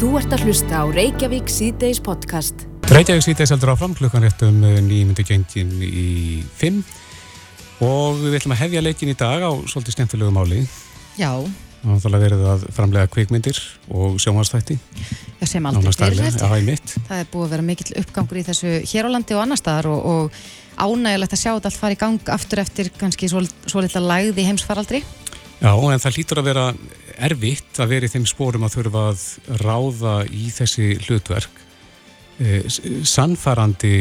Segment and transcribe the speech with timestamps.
[0.00, 2.62] Þú ert að hlusta á Reykjavík síðdeis podcast.
[2.88, 6.78] Reykjavík síðdeis heldur áfram klukkan réttum nýjumundi gengin í 5
[7.84, 10.62] og við ætlum að hefja leikin í dag á svolítið skemmtilegu máli.
[11.20, 11.34] Já.
[11.84, 13.60] Það er verið að framlega kvikmyndir
[13.92, 14.78] og sjómanstætti.
[15.36, 16.48] Já, sem aldrei fyrir þetta.
[16.48, 16.96] Já, í mitt.
[17.10, 19.90] Það er búið að vera mikill uppgangur í þessu hér á landi og annar staðar
[19.92, 23.84] og, og ánægilegt að sjá þetta allt fara í gang aftur eftir kannski svo, svo
[23.84, 25.04] litla lægði heimsfaraldri.
[25.60, 26.66] Já, en það lítur að vera
[27.26, 29.24] erfitt að vera í þeim spórum að þurfa að
[29.62, 31.62] ráða í þessi hlutverk
[32.40, 33.94] eh, sannfærandi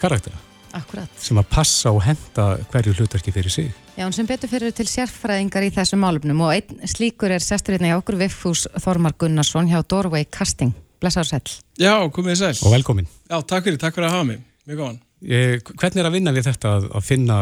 [0.00, 0.40] karaktera.
[0.74, 1.10] Akkurat.
[1.22, 3.68] Sem að passa og henda hverju hlutverki fyrir sig.
[3.94, 7.86] Já, en sem betur fyrir til sérfræðingar í þessum málumnum og einn slíkur er sesturinn
[7.86, 10.74] í okkur Viffús Þormar Gunnarsson hjá Doorway Casting.
[11.02, 11.60] Blessaður sæl.
[11.78, 12.56] Já, komið sæl.
[12.66, 13.06] Og velkomin.
[13.28, 14.42] Já, takk fyrir, takk fyrir að hafa mig.
[14.66, 14.98] Mjög góðan.
[15.24, 17.38] Eh, hvernig er að vinna við þetta að, að finna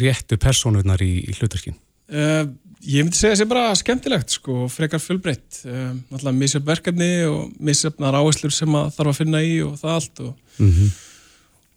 [0.00, 1.76] réttu personurnar í, í hlutverkin?
[2.06, 2.46] Uh,
[2.84, 5.62] ég myndi segja að það sé bara skemmtilegt, sko, frekar fullbreytt.
[5.66, 10.22] Alltaf misjöfn verkefni og misjöfnar áherslur sem að þarf að finna í og það allt
[10.26, 10.92] og, mm -hmm.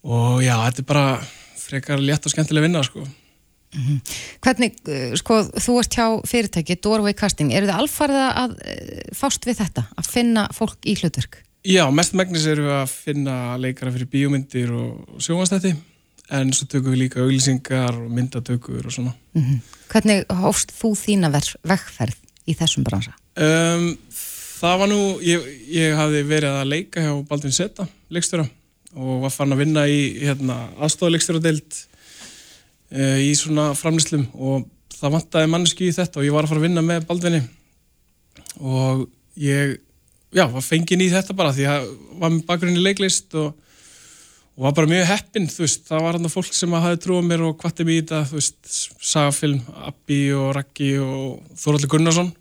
[0.03, 1.07] og já, þetta er bara
[1.57, 3.07] frekar létt og skemmtileg vinna, sko.
[3.69, 3.99] Mm -hmm.
[4.41, 4.73] Hvernig,
[5.17, 8.55] sko, þú ert hjá fyrirtæki, Doorway Casting, eru þið alfarið að
[9.13, 11.43] fást við þetta, að finna fólk í hlutverk?
[11.63, 15.75] Já, mest megnis eru við að finna leikara fyrir bíómyndir og sjónastætti,
[16.29, 19.13] en svo tökum við líka auglýsingar og myndatökur og svona.
[19.33, 19.78] Mm -hmm.
[19.89, 22.17] Hvernig hófst þú þína vegferð
[22.49, 23.15] í þessum bransa?
[23.39, 23.91] Um,
[24.59, 28.45] það var nú, ég, ég hafði verið að leika hjá Baldvin Seta, leikstöra,
[28.95, 34.67] og var farin að vinna í hérna, aðstofaleikstjóradeild uh, í svona framlýslum og
[34.99, 37.41] það vantæði manneski í þetta og ég var að fara að vinna með Baldvinni
[38.59, 39.05] og
[39.39, 39.77] ég
[40.35, 43.53] já, var fengin í þetta bara því að var með bakgrunni leiklist og,
[44.59, 47.43] og var bara mjög heppin, þú veist, það var hann fólk sem hafi trúið mér
[47.47, 48.57] og kvatti mér í þetta, þú veist,
[49.07, 52.33] sagafilm, Abbi og Raggi og Þóraldur Gunnarsson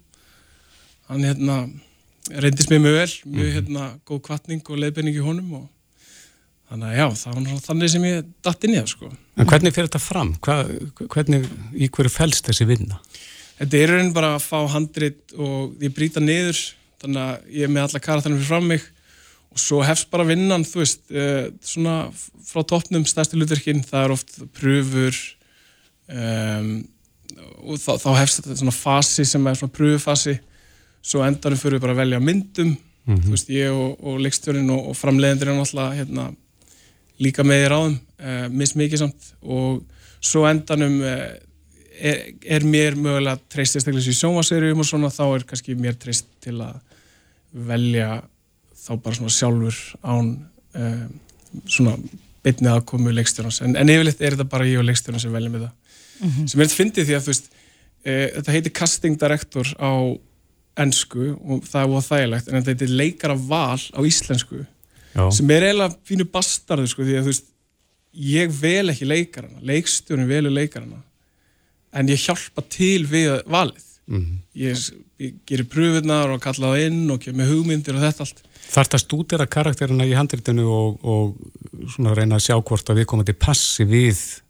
[1.13, 1.59] hann hérna
[2.43, 5.65] reyndist mér mjög vel, mjög hérna góð kvattning og leiðbenning í honum og
[6.73, 9.15] þannig að já, það var náttúrulega þannig sem ég datt inn í það, sko.
[9.39, 10.35] En hvernig fyrir þetta fram?
[10.43, 10.59] Hva,
[11.15, 11.49] hvernig,
[11.79, 12.99] í hverju fælst þessi vinna?
[13.63, 16.59] Þetta er raun bara að fá handrit og ég brýta niður
[16.99, 18.91] þannig að ég er með alla karakterinu fyrir fram mig
[19.53, 22.11] og svo hefst bara vinnan þú veist, uh, svona
[22.49, 25.17] frá toppnum stærsti hlutverkinn, það er oft pröfur
[26.09, 26.73] um,
[27.69, 30.39] og þá, þá hefst þetta svona fasi sem er svona pröfufasi
[31.05, 33.25] svo endarum fyrir við bara að velja myndum mm -hmm.
[33.25, 36.31] þú veist, ég og, og leikstjórin og, og framleiðendur er náttúrulega hérna,
[37.19, 39.85] líka með í ráðum uh, mismikið samt og
[40.21, 41.29] svo endanum uh,
[41.99, 46.27] er, er mér mögulega treyst einstaklega í sjónvarserium og svona þá er kannski mér treyst
[46.41, 46.81] til að
[47.53, 48.23] velja
[48.79, 50.31] þá bara svona sjálfur án
[50.79, 51.21] um,
[51.67, 51.97] svona
[52.45, 55.67] bitnið aðkomu leikstjórnans en, en yfirleitt er þetta bara ég og leikstjórnans sem velja með
[55.67, 56.47] það mm -hmm.
[56.47, 57.51] sem er þetta fyndið því að þú veist
[58.05, 59.93] e, þetta heitir casting director á
[60.79, 64.65] ennsku og það er óþægilegt þægilegt en þetta heitir leikara val á íslensku
[65.15, 65.31] Já.
[65.35, 67.49] sem er eiginlega fínu bastarðu sko því að þú veist
[68.19, 71.03] ég vel ekki leikarana, leikstjórnum velur leikarana
[71.93, 74.39] en ég hjálpa til við valið mm -hmm.
[74.55, 78.89] ég, ég gerir pröfunar og kalla það inn og kemur hugmyndir og þetta allt Þarf
[78.89, 81.37] það að stúdera karakterina í handritinu og, og
[81.95, 84.43] svona reyna að sjá hvort að við komum til passi við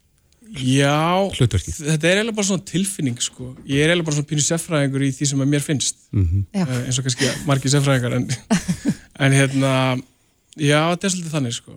[0.56, 1.76] Já, hlutverkið?
[1.76, 3.50] Þetta er eiginlega bara svona tilfinning sko.
[3.68, 6.44] Ég er eiginlega bara svona pínu seffræðingur í því sem að mér finnst mm -hmm.
[6.62, 8.28] uh, eins og kannski margi seffræðingar en,
[9.26, 9.72] en hérna
[10.56, 11.76] já, þetta er svolítið þannig sko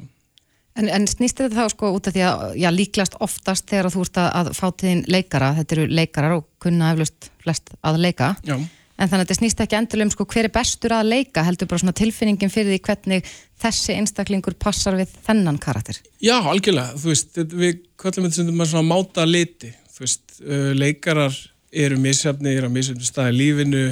[0.80, 4.06] En, en snýst þetta þá sko út af því að já, líklast oftast þegar þú
[4.06, 8.30] ert að, að fá tíðin leikara, þetta eru leikarar og kunna eflust flest að leika
[8.48, 8.56] já.
[8.56, 11.68] en þannig að þetta snýst ekki endur um sko hver er bestur að leika, heldur
[11.68, 16.00] bara svona tilfinningin fyrir því hvernig þessi einstaklingur passar við þennan karakter.
[16.24, 20.40] Já, algjörlega, þú veist, við kvöllum þetta sem maður svona máta liti, þú veist,
[20.80, 21.36] leikarar
[21.72, 23.86] eru misjafnir á misjafnir staði lífinu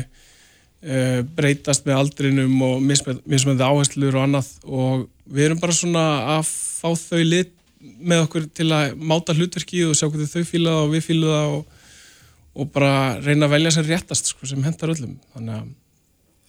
[1.36, 6.06] breytast með aldrinum og mismöndi áherslur og annað og við erum bara svona
[6.38, 10.74] að fá þau lit með okkur til að máta hlutverki og sjá hvernig þau fýla
[10.76, 11.76] það og við fýla það og,
[12.60, 15.14] og bara reyna að velja sér réttast sko, sem hendar öllum.
[15.36, 15.70] Þannig að,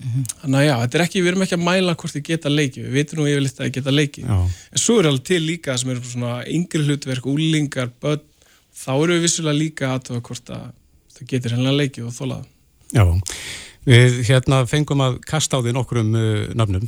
[0.01, 0.25] mm -hmm.
[0.41, 2.83] þannig að já, þetta er ekki, við erum ekki að mæla hvort þið geta leiki,
[2.83, 4.39] við veitum nú yfirleitt að þið geta leiki já.
[4.73, 8.27] en svo er alveg til líka sem eru svona yngri hlutverk, úlingar, börn
[8.75, 10.71] þá eru við vissulega líka aðtöða hvort að
[11.15, 12.45] þau getur hennilega leiki og þólaða
[12.91, 13.05] Já
[13.89, 16.85] Við hérna fengum að kasta á því nokkur um uh, nafnum.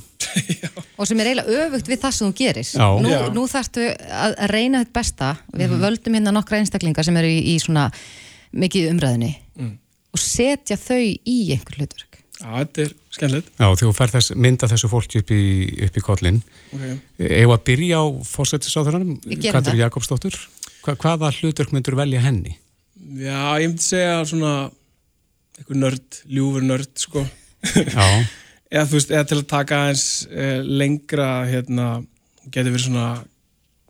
[0.98, 2.68] og sem er eiginlega öfugt við það sem þú gerir.
[2.68, 2.88] Já.
[3.04, 5.30] Nú, nú þarftu að reyna þetta besta.
[5.54, 7.88] Við mm völdum hérna nokkra einstaklingar sem eru í, í svona
[8.52, 9.76] mikið umræðinni mm.
[10.12, 12.20] og setja þau í einhver hlutverk.
[12.42, 13.50] Já, þetta er skemmtilegt.
[13.56, 15.42] Já, þú fær þess, mynda þessu fólki upp í,
[15.86, 16.40] upp í kollin.
[16.74, 16.96] Okay.
[17.28, 19.16] Eða að byrja á fórsettisáðurinn,
[19.46, 20.36] Katri Jakobsdóttur.
[20.82, 22.56] Hva, hvaða hlutverk myndur velja henni?
[22.98, 24.54] Já, ég myndi segja svona
[25.62, 27.22] eitthvað nörd, ljúfur nörd sko
[28.72, 31.90] eða þú veist, eða til að taka eins uh, lengra hérna,
[32.48, 33.06] getur verið svona,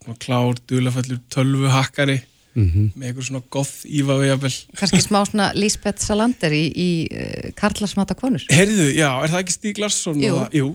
[0.02, 2.20] svona klár, dulafallur tölvuhakkari
[2.52, 7.46] með einhver svona goth ífa við jafnvel kannski smá svona Lisbeth Salander í, í uh,
[7.56, 10.20] Karlasmata konur Heyrðu, já, er það ekki Stíg Larsson?
[10.20, 10.34] Jú.
[10.36, 10.58] það?
[10.60, 10.66] Jú,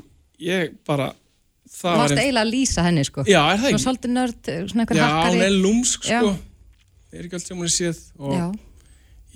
[0.48, 1.12] ég bara
[1.70, 3.84] það varst eiginlega að lýsa henni sko Já, er það Svona ekki?
[3.86, 6.18] svolítið nörd, svona einhver Já, hakkari hún er lúmsk, Já.
[6.24, 6.34] sko
[7.14, 8.48] er ekki allt sem hún er séð og Já.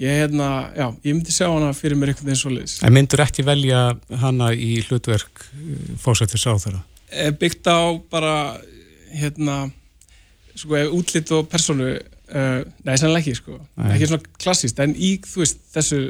[0.01, 3.45] Ég, hérna, já, ég myndi sjá hana fyrir mér einhvern veginn svoleiðis En myndur ekki
[3.47, 3.81] velja
[4.23, 5.45] hana í hlutverk
[6.01, 6.81] fósættis á þeirra?
[7.11, 7.79] Eh, byggt á
[8.11, 8.33] bara
[9.13, 9.59] hérna
[10.55, 13.57] sko, ef útlit og persónu uh, nei, sannlega ekki, sko
[13.91, 16.05] ekki svona klassíst, en í, veist, þessu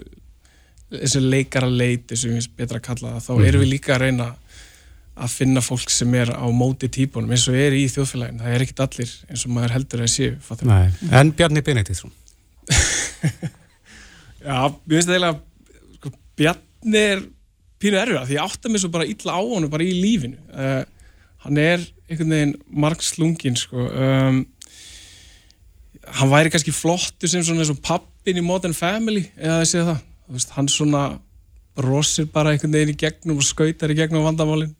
[0.92, 3.46] þessu leikara leiti sem ég finnst betra að kalla það, þá Mhm.
[3.48, 4.26] erum við líka að reyna
[5.22, 8.66] að finna fólk sem er á móti típunum eins og er í þjóðfélagin, það er
[8.66, 10.38] ekkit allir eins og maður heldur að séu.
[11.12, 12.12] En Bjarni Benediktsson?
[14.42, 17.24] Já, mér finnst það eiginlega sko, Bjarni er
[17.82, 20.38] pínu erfið því ég átta mig svo bara illa á honum bara í lífinu.
[20.50, 20.82] Uh,
[21.46, 23.88] hann er einhvern veginn margslungin sko.
[23.90, 24.44] Um,
[26.20, 29.84] hann væri kannski flottur sem svona eins og pappin í Modern Family eða það sé
[29.88, 31.04] það, þú veist, hann svona
[31.78, 34.74] brosir bara einhvern veginn í gegnum og skautar í gegnum vandamálin.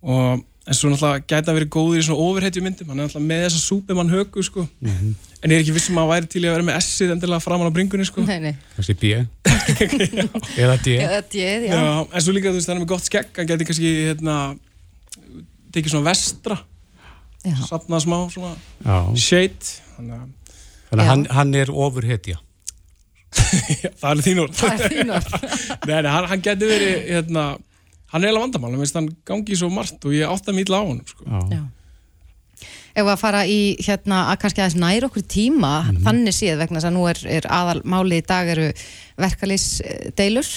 [0.00, 3.26] Og en svo náttúrulega gæti að vera góður í svona overheitju myndum, hann er náttúrulega
[3.30, 6.46] með þessa súpimann högu sko, en ég er ekki vissum að hann væri til í
[6.46, 8.52] að vera með S-ið endilega framan á bringunni sko Nei, nei.
[8.76, 9.10] Kannski B?
[10.62, 10.94] Eða D?
[11.00, 11.72] Já, djöð, já.
[11.74, 14.36] Já, en svo líka þú veist, hann er með gott skegg, hann geti kannski hérna,
[15.74, 16.60] tekið svona vestra,
[17.40, 17.56] Já.
[17.66, 18.52] sapnað smá svona
[18.84, 18.96] Já.
[19.26, 20.22] shade, þannig
[21.00, 22.38] að hann, hann er ofurhetja.
[24.00, 24.56] það er þín orð.
[24.58, 25.34] Það er þín orð.
[25.88, 27.44] Nei, nei, hann, hann geti verið, hérna,
[28.12, 30.84] hann er eiginlega vandamál, hann veist, hann gangi svo margt og ég átta illa á
[30.86, 31.24] honum, sko.
[32.90, 35.70] Ef við að fara í hérna að kannski aðeins nær okkur tíma
[36.02, 38.66] þannig séð vegna þess að nú er, er aðal máli í dag eru
[39.22, 40.48] verkalýsdeilur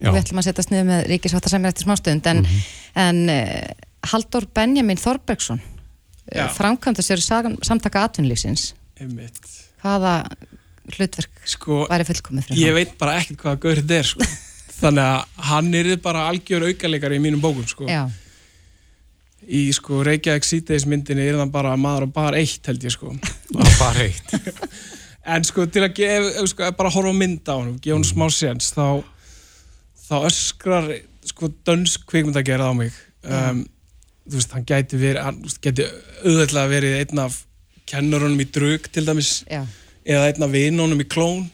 [0.00, 0.08] Já.
[0.14, 2.44] við ætlum að setja sniðu með ríkisváttarsamir eftir smástund en,
[2.96, 3.72] en uh,
[4.12, 8.70] Halldór Benjamin Þorbergsson uh, framkvæmdastjóri sam- samtaka atvinnlýsins
[9.02, 9.42] Einmitt.
[9.82, 10.14] hvaða
[10.94, 12.78] hlutverk Sko, væri fullkomið fyrir ég hann?
[12.80, 14.30] veit bara ekkert hvað gaur þetta er, sko.
[14.80, 17.88] Þannig að hann er bara algjör aukaleikari í mínum bókum, sko.
[17.90, 18.06] Já,
[19.50, 23.14] Í, sko, Reykjavík síteis myndinni er hann bara maður og bara eitt, held ég, sko.
[23.56, 24.34] Það bara eitt.
[25.30, 28.06] En sko til að gefa, ef, sko, bara horfa á mynd á hann, gefa hann
[28.08, 29.04] smá séns, þá,
[30.08, 30.88] þá öskrar
[31.28, 32.96] sko dönsk kvikmyndagerð á mig.
[33.28, 33.60] Um,
[34.24, 35.86] þú veist, hann gæti verið, hann gæti
[36.24, 37.36] auðvitað verið einn af
[37.92, 39.60] kennurunum í drug til dæmis, já,
[40.08, 41.44] eða einn af vinunum í klón,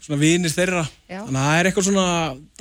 [0.00, 0.84] svona vinir þeirra.
[1.10, 1.20] Já.
[1.20, 2.06] Þannig að það er eitthvað svona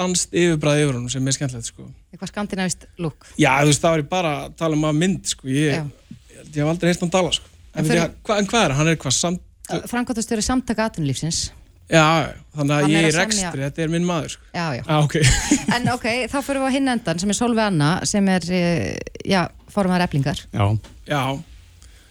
[0.01, 1.87] danst yfirbræði yfir honum sem er skemmtilegt, sko.
[2.13, 5.21] eitthvað skandinavist lúk Já, þú veist, það var ég bara að tala um að mynd,
[5.31, 7.47] sko, ég, ég, ég hef aldrei heyrt hann tala, sko.
[7.69, 8.17] En En, fyrir- fyrir...
[8.27, 8.91] hva, en hvað er hann?
[8.91, 11.51] Er samt Framkvæmdastjóri samtaka atvinnlýsins
[11.89, 14.43] Já, þannig að Hann er ég er rekstri, þetta er minn maður sko.
[14.53, 15.25] Já, já ah, okay.
[15.75, 19.15] En ok, þá fyrir við á hinn endan sem er Solveig Anna sem er, eh,
[19.25, 19.39] já,
[19.73, 20.65] formar eflingar Já.
[21.09, 21.21] Já,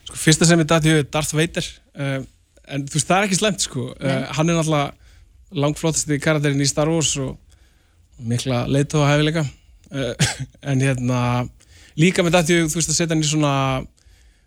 [0.08, 2.18] sko, fyrsta sem ég dætti er Darth Vader uh,
[2.74, 3.84] en þú veist, það er ekki slemt sko.
[3.94, 4.92] uh, hann er náttúrulega
[5.64, 7.36] langflottasti karakterinn í Star Wars og,
[8.18, 10.32] mikla leitóa hefileika uh,
[10.70, 11.20] en hérna
[11.98, 13.54] líka með dætti, þú veist, að setja hann í svona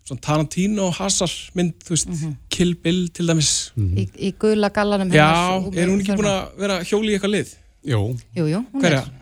[0.01, 2.13] svona Tarantino hasar mynd, þú veist,
[2.51, 5.27] Kill Bill til dæmis í, í gula gallanum Já,
[5.59, 7.51] og- er hún ekki búin að vera hjóli í eitthvað lið?
[7.91, 7.99] Jú.
[8.37, 9.03] Jú, jú, hún Hverja?
[9.05, 9.17] er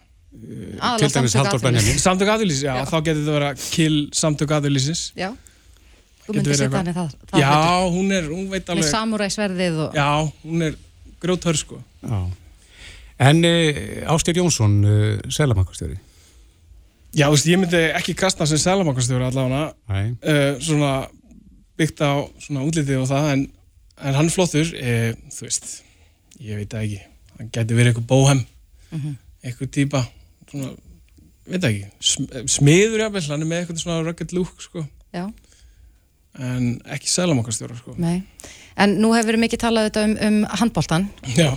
[1.00, 1.60] Til dæmis Halldór.
[1.63, 1.98] Benjamin.
[2.00, 2.84] Samtök aðurlýsis, já, Já.
[2.88, 5.29] þá getur þetta að vera Kill Samtök aðurlýsis Já,
[6.29, 7.95] þú Getur myndir setja hann í það, það Já, hlutur.
[7.98, 10.09] hún er, hún veit Með alveg samúræsverðið og Já,
[10.45, 10.75] hún er
[11.24, 12.19] grjótör sko Já.
[13.19, 15.98] En uh, Ástir Jónsson, uh, selamakastjóri.
[17.17, 20.13] Já, þú veist, ég myndi ekki kasta sem selamakastjóri allavega Nei.
[20.21, 20.91] uh, svona
[21.79, 23.43] byggt á svona útlitið og það en,
[24.05, 25.67] en hann flottur uh, þú veist,
[26.39, 27.01] ég veit það ekki
[27.39, 28.45] hann gæti verið eitthvað bóhem
[28.89, 29.17] Mhm.
[29.45, 30.00] eitthvað típa
[30.50, 30.71] svona,
[31.45, 34.81] veit það ekki, sm smiður jafnvel, hann er með eitthvað svona rugged look sko,
[35.13, 35.27] Já,
[36.38, 37.95] en ekki selamakastjóra sko.
[37.98, 38.21] Nei.
[38.79, 41.09] En nú hefur verið mikið talað um, um handbóltan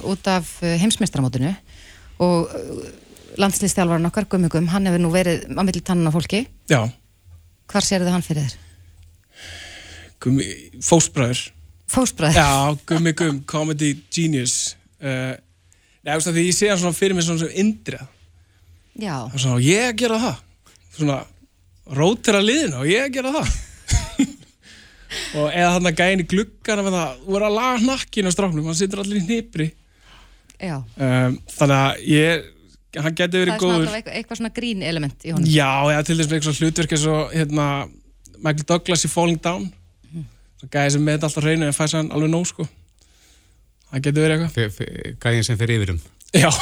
[0.09, 1.53] út af uh, heimsmeistramótinu
[2.23, 2.83] og uh,
[3.41, 6.47] landslýstjálfarinn okkar, Gummugum, hann hefur nú verið á milli tannan á fólki.
[6.69, 6.83] já,
[7.71, 8.59] Hvar sér þið hann fyrir þér?
[10.23, 10.47] gummi,
[10.85, 11.41] fósbræður
[11.93, 12.37] Fósbræður?
[12.39, 14.77] Já, gummi gum, comedy genius.
[15.03, 15.35] Uh,
[16.03, 18.07] Nei, þú veist að því ég sé hann svona fyrir mig svona sem indrið
[19.03, 20.41] Já, og svona, ég að gera það.
[20.97, 21.19] Svona,
[21.97, 23.53] rótera liðinu og ég að gera það
[25.37, 28.67] og eða þarna gæin í gluggana með það, þú er að laga hnakkin á stráknum,
[28.71, 29.69] hann situr allir í hnipri.
[30.63, 30.77] Já.
[30.79, 32.45] um, þannig að ég
[33.03, 33.81] hann getur Það verið er svona góður.
[33.83, 35.49] alltaf eitthvað, eitthvað svona grín element í honum.
[35.49, 37.67] já, eða til þess með eitthvað hlutverk eins og hérna,
[38.43, 39.65] Michael Douglas í Falling Down.
[40.63, 42.69] Svo gæði sem með þetta alltaf hreinu en fæs hann alveg nóg sko.
[43.91, 45.17] Það getur verið eitthvað.
[45.25, 45.99] Gæðin sem fer yfirum.
[46.37, 46.51] já,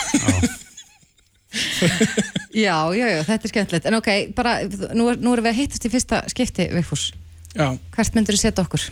[2.50, 3.86] Já, já, já, þetta er skemmtilegt.
[3.90, 4.56] En ok, bara,
[4.94, 7.10] nú, er, nú erum við að hittast í fyrsta skipti, Vigfús
[7.56, 7.66] Já,
[7.96, 8.84] hvert myndur þú setja okkur?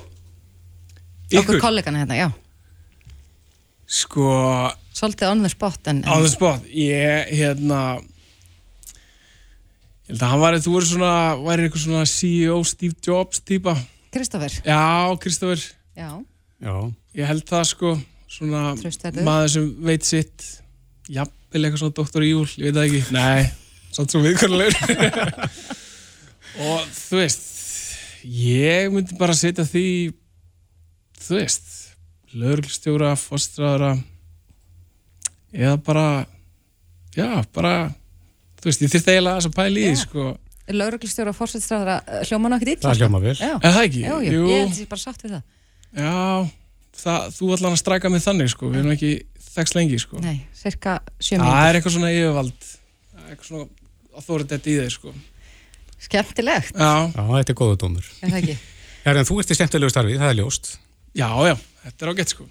[1.28, 2.28] ykkur, Okkur kollegana hérna, já.
[3.88, 4.28] Sko,
[4.92, 7.82] Svolítið on the spot en, á þess spot, ég, hérna,
[10.08, 11.12] ég held að hann væri, þú verður svona,
[11.44, 13.76] væri eitthvað svona CEO Steve Jobs típa.
[14.12, 16.08] Kristoffer Já,
[16.58, 16.74] Já,
[17.14, 17.94] ég held það sko,
[18.26, 18.64] svona
[19.22, 20.48] maður sem veit sitt,
[21.06, 22.26] jafnvel eitthvað svona Dr.
[22.26, 23.46] Evil, ég veit það ekki, nei,
[23.94, 24.74] samt svo viðkvæmlegur.
[26.66, 27.46] Og þú veist,
[28.24, 29.84] ég myndi bara setja því,
[31.18, 31.68] þú veist,
[32.38, 33.92] lögreglstjóra, fórstræðara,
[35.54, 36.08] eða bara,
[37.16, 37.72] já, bara,
[38.60, 40.26] þú veist, ég þyrfti eiginlega þess að pæla í því, sko.
[40.68, 43.36] lauruglistjóra og fórsetstráðara hljóma náttúrulega illa það hljóma vel.
[43.40, 44.02] Er það ekki?
[44.04, 45.42] já, já, ég held ég bara satt við það
[45.96, 46.50] Já,
[47.00, 49.12] það, þú ætlar að stræka mig þannig sko, við erum ekki
[49.48, 50.20] þekst lengi sko.
[50.20, 52.68] Nei, cirka sjö Það mínútur er eitthvað svona yfirvald,
[53.08, 53.66] það er eitthvað svona
[54.20, 55.14] authority í þeir sko.
[55.98, 58.06] Skemmtilegt, Já, Já, þetta er góða dómur.
[58.22, 58.58] er það ekki?
[59.04, 60.70] Já, en þú ert í skemmtilegu starfi, það er ljóst.
[61.18, 62.46] já, já, þetta er ágætt sko.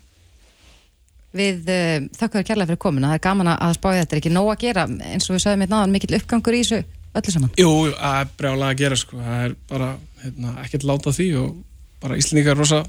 [1.38, 4.32] Við uh, þakka þér kærlega fyrir komuna, það er gaman að spája þetta er ekki
[4.34, 6.80] nóg að gera, eins og við sagðum hérna áðan mikill uppgangur í þessu
[7.18, 9.89] öllu saman Jú, jú, það er brjálega að gera sko, það er bara
[10.24, 11.50] hérna, ekkert láta því og
[12.01, 12.80] bara Íslendingar rosa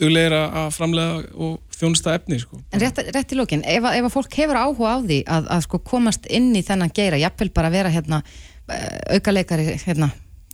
[0.00, 2.60] duglegir að að framlega og þjónusta efni sko.
[2.72, 5.50] En rétt, rétt í lókin, ef, að- ef að fólk hefur áhuga á því að,
[5.56, 8.22] að sko komast inn í þennan geira, jafnvel bara vera hérna
[8.70, 10.10] uh, aukaleikari hérna,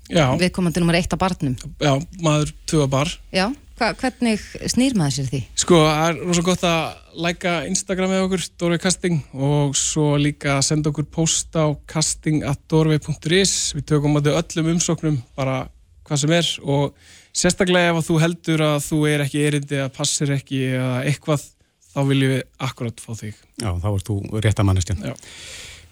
[0.06, 1.92] Já, viðkomandi nummer eitt á barnum já,
[2.22, 3.10] maður tuga bar.
[3.34, 5.40] Já, hva, hvernig snýr maður sér því?
[5.58, 10.56] Sko, það er rosa gott að læka Instagram með okkur, Dorvei Casting og svo líka
[10.58, 15.64] að senda okkur post á casting.dorvei.is við tökum á þau öllum umsóknum bara
[16.06, 16.94] hvað sem er og
[17.36, 21.48] sérstaklega ef að þú heldur að þú er ekki erindi að passir ekki eða eitthvað
[21.90, 25.02] þá viljum við akkurat fá þig Já, þá ert þú rétt að manneskjan.
[25.02, 25.14] Já.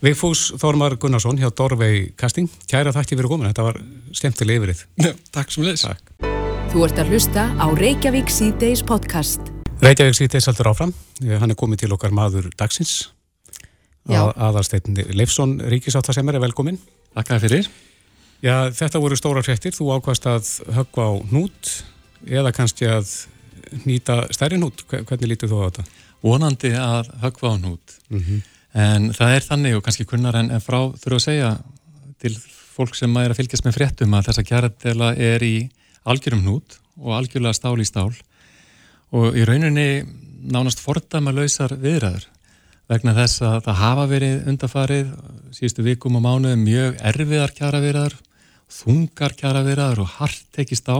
[0.04, 2.49] Vigfús Þormar Gunnarsson hjá Dorvei Casting.
[2.68, 3.78] Kæra þakki fyrir komin, þetta var
[4.16, 4.82] skemmtileg yfirrið.
[5.32, 6.12] Takk sem leys Takk.
[6.75, 9.49] Þú ert að hlusta á Reykjavík C-Days podcast.
[9.80, 10.92] Reykjavík sýttis heldur áfram.
[11.25, 13.08] Eh, Hann er komið til okkar maður dagsins.
[14.04, 14.18] Já.
[14.26, 16.76] Að, aðalsteinn Leifsson, ríkisáttasemmer, er velkomin.
[17.16, 17.70] Takk fyrir.
[18.44, 19.73] Já, þetta voru stóra fréttir.
[19.73, 21.70] Þú ákvast að höggva á hnút
[22.28, 23.14] eða kannski að
[23.88, 24.84] nýta stærri hnút.
[24.90, 25.87] Hve- Hvernig lítur þú á þetta?
[26.25, 27.96] Vonandi að höggva á hnút.
[28.74, 31.50] En það er þannig og kannski kunnar en, en frá þurfa að segja
[32.22, 32.34] til
[32.74, 35.54] fólk sem er að fylgjast með fréttum að þessa kjaradela er í
[36.10, 38.10] algjörum hnút og algjörlega stál í stál.
[39.14, 40.02] Og í rauninni
[40.50, 42.26] nánast fordæma lausar viðræður
[42.90, 45.12] vegna þess að það hafa verið undarfarið
[45.54, 48.16] síðustu vikum og mánuðum mjög erfiðar kjaraviðræður,
[48.74, 50.98] þungar kjaraviðræður og hart tekist á.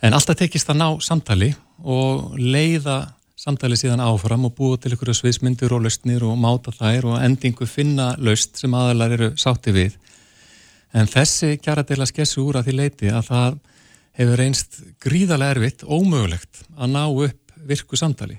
[0.00, 1.52] En alltaf tekist að ná samtali
[1.84, 7.06] og leiða samtali síðan áfram og búa til ykkur sviðsmyndir og lausnir og máta þær
[7.14, 9.96] og endingu finna laust sem aðalar eru sátti við.
[10.92, 13.58] En þessi kjaradela skessu úr að því leiti að það
[14.20, 18.36] hefur reynst gríðarlega erfitt, ómögulegt að ná upp virku samtali.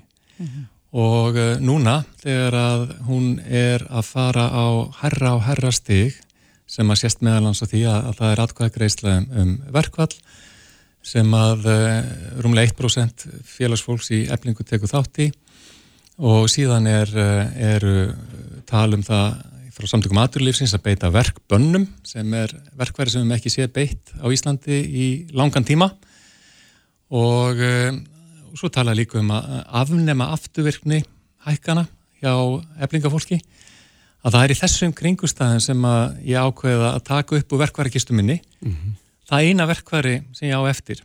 [0.92, 4.66] Og uh, núna þegar að hún er að fara á
[5.00, 6.20] herra og herra stig
[6.68, 10.12] sem að sést meðalans á því að, að það er atkvæðagreisla um, um verkvall
[11.02, 11.86] sem að uh,
[12.42, 15.30] rúmlega 1% félagsfólks í eflingu tekur þátt í
[16.22, 17.96] og síðan er, uh, eru
[18.68, 19.40] tal um það
[19.72, 24.26] frá samtökum aturlífsins að beita verkbönnum sem er verkværi sem við ekki séð beitt á
[24.30, 25.88] Íslandi í langan tíma.
[27.12, 27.90] Og uh,
[28.54, 29.48] svo tala líka um að
[29.82, 31.02] afnema afturvirkni
[31.48, 31.86] hækkana
[32.22, 32.32] hjá
[32.84, 33.40] eflingafólki.
[34.22, 38.14] Að það er í þessum kringustæðin sem að ég ákveða að taka upp úr verkværikistu
[38.14, 38.38] minni
[39.32, 41.00] það eina verkværi sem ég á eftir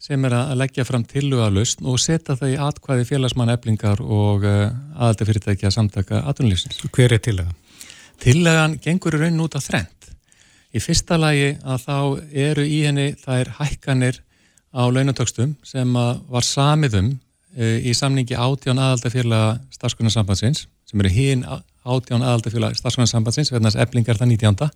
[0.00, 4.70] sem er að leggja fram tillugalust og setja það í atkvæði félagsmann eflingar og uh,
[4.96, 6.80] aðaldafyrirtækja samtaka atunlýfsins.
[6.88, 7.50] Hver er til það?
[8.20, 10.08] Tillagan gengur í raun út af þrend.
[10.72, 11.96] Í fyrsta lagi að þá
[12.46, 14.22] eru í henni þær hækkanir
[14.72, 21.44] á launatökstum sem að var samiðum uh, í samningi átján aðaldafélaga starfskunarsambandsins sem eru hín
[21.44, 24.72] átján aðaldafélaga starfskunarsambandsins verðan þess eflingar það 19.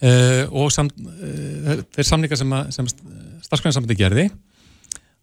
[0.00, 2.86] Uh, og sam, uh, þeir samningar sem, sem
[3.44, 4.28] starfsgrænsambandi gerði.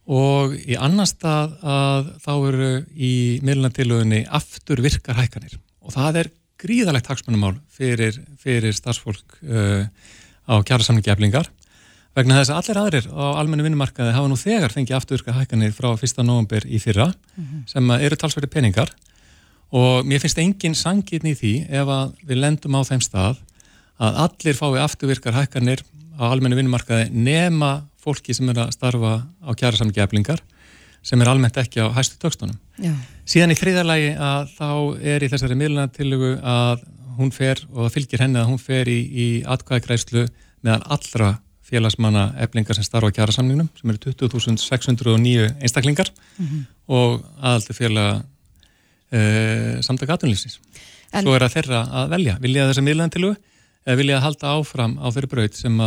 [0.08, 5.58] Og í annar stað að þá eru í miðlunartilögunni aftur virkar hækkanir.
[5.82, 6.30] Og það er
[6.62, 9.90] gríðalegt hagsmunumál fyrir, fyrir starfsfólk uh,
[10.46, 11.50] á kjærasamningi eflingar.
[12.18, 15.74] Vegna þess að allir aðrir á almennu vinnumarkaði hafa nú þegar fengið aftur virkar hækkanir
[15.76, 16.24] frá 1.
[16.26, 17.12] november í fyrra
[17.70, 18.94] sem að eru talsverði peningar.
[19.70, 23.44] Og mér finnst engin sangirn í því ef að við lendum á þeim stað
[23.98, 25.84] að allir fái afturvirkar hækkanir
[26.18, 30.44] á almennu vinnumarkaði nema fólki sem er að starfa á kjærasamlingi eflingar
[31.06, 32.58] sem er almennt ekki á hæstu tökstunum.
[32.82, 32.94] Já,
[33.28, 34.70] Síðan í þriðarlægi að þá
[35.14, 36.86] er í þessari miðlunartillugu að
[37.18, 40.26] hún fer og það fylgir henni að hún fer í, í atkvæðagreislu
[40.66, 41.30] meðan allra
[41.68, 46.62] félagsmanna eflingar sem starfa á kjærasamningnum sem eru 20.609 einstaklingar mm -hmm.
[46.88, 48.24] og aðaldi félag
[49.12, 49.20] e,
[49.82, 50.60] samtaka atunlýsins.
[51.12, 53.36] Svo er að þeirra að velja, vilja þessa miðlandilu
[53.88, 55.82] eða vilja að halda áfram á þeirri braut sem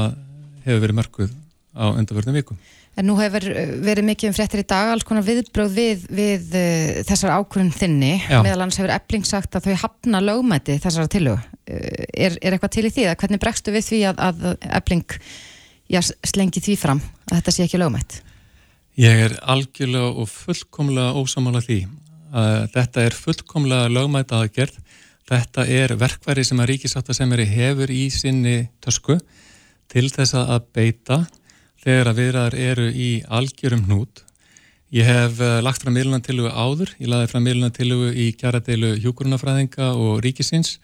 [0.64, 1.34] hefur verið mörguð
[1.76, 2.60] á undarvörnum vikum.
[2.98, 3.44] En nú hefur
[3.84, 8.10] verið mikið um fréttir í dag alls konar viðbröð við, við uh, þessar ákvörðum þinni
[8.42, 11.44] meðal hans hefur Eppling sagt að þau hafna lögmæti þessara tilög.
[11.70, 11.78] Uh,
[12.10, 14.42] er, er eitthvað til í því að hvernig bregstu við því að, að
[14.80, 15.06] Eppling
[15.94, 18.20] já, slengi því fram að þetta sé ekki lögmætt?
[19.00, 21.80] Ég er algjörlega og fullkomlega ósamála því
[22.36, 24.76] að þetta er fullkomlega lögmætt aðgerð.
[25.30, 29.14] Þetta er verkværi sem að ríkisáttasemeri hefur í sinni tösku
[29.90, 31.18] til þess að beita
[31.84, 34.24] þegar að viðraðar eru í algjörum hnút.
[34.90, 40.18] Ég hef uh, lagt fram miðlunartillugu áður, ég laði fram miðlunartillugu í kjaradeilu hjúkurunafræðinga og
[40.24, 40.80] ríkisins,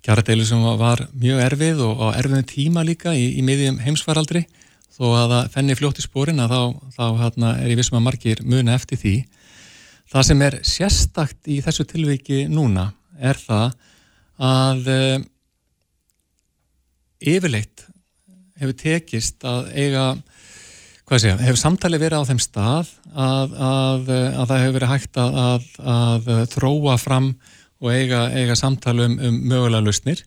[0.00, 4.46] kjaradeilu sem var mjög erfið og á erfiðum tíma líka í, í miðjum heimsfaraldri,
[4.96, 8.06] þó að það fenni fljótt í spórin að þá, þá hérna, er ég vissum að
[8.08, 9.14] margir muna eftir því.
[10.16, 12.88] Það sem er sérstakt í þessu tilviki núna
[13.22, 13.76] er það
[14.42, 15.16] að uh,
[17.22, 17.86] yfirleitt
[18.60, 20.04] hefur tekist að eiga
[21.08, 25.18] hvað sé, hefur samtali verið á þeim stað að, að, að það hefur verið hægt
[25.22, 27.32] að, að þróa fram
[27.82, 30.22] og eiga, eiga samtali um, um mögulega lausnir.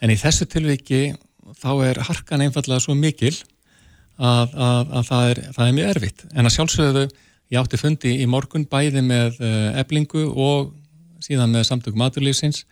[0.00, 1.14] En í þessu tilviki
[1.60, 3.34] þá er harkan einfallega svo mikil
[4.20, 4.52] að
[5.08, 6.24] það er, það er mjög erfitt.
[6.36, 7.04] En að sjálfsögðu
[7.50, 9.40] ég átti fundi í morgun bæði með
[9.80, 10.74] eblingu og
[11.20, 12.64] síðan með samtökum maturlýfsins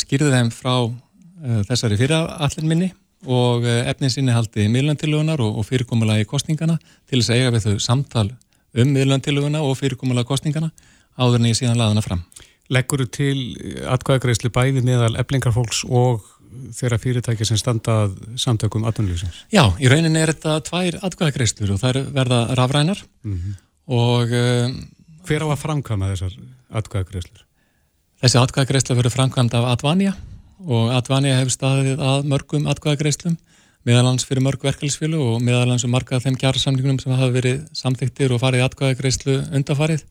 [0.00, 0.88] skýrði þeim frá
[1.68, 2.88] þessari fyrirallin minni
[3.26, 7.66] og eh, efninsinni haldi miðlantilögunar og, og fyrirkomula í kostningana til þess að eiga við
[7.66, 8.26] þau samtal
[8.78, 10.70] um miðlantilöguna og fyrirkomula kostningana
[11.18, 12.22] áður en ég síðan laðana fram.
[12.70, 13.38] Leggur þú til
[13.88, 16.26] atkvæðagreyslu bæði meðal eflingarfólks og
[16.76, 19.42] þeirra fyrirtæki sem standað samtökum aðtunlýsins?
[19.52, 23.58] Já, í rauninni er þetta tvær atkvæðagreyslu og er verða rafrænar mm -hmm.
[23.86, 24.32] og...
[24.32, 24.78] Um,
[25.28, 26.38] Hver á að framkama þessar
[26.72, 27.47] atkvæðagreyslu?
[28.18, 30.16] Þessi atkvæðagreyslu verður framkvæmd af Advanja
[30.66, 33.36] og Advanja hefur staðið að mörgum atkvæðagreislum
[33.86, 38.42] meðalans fyrir mörg verkefælisfjölu og meðalans um marga þeim kjársamningunum sem hafa verið samþyktir og
[38.42, 40.02] farið í atkvæðagreislu undafarið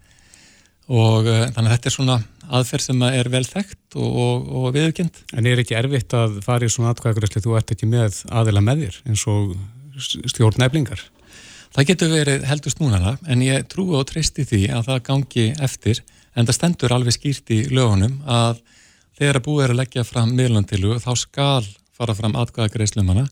[0.87, 2.17] og uh, þannig að þetta er svona
[2.47, 5.19] aðferð sem er vel þekkt og, og, og viðkjönd.
[5.35, 8.85] En er ekki erfitt að fara í svona atkvæðagreislu, þú ert ekki með aðila með
[8.85, 9.57] þér eins og
[10.31, 11.03] stjórn neflingar?
[11.75, 15.99] Það getur verið heldust núna en ég trú og treysti því að það gangi eftir
[16.37, 18.61] en það stendur alveg skýrt í lögunum að
[19.17, 21.65] þegar að búið er að leggja fram miðlandilu þá skal
[21.97, 23.25] fara fram atkvæðagreislum hana.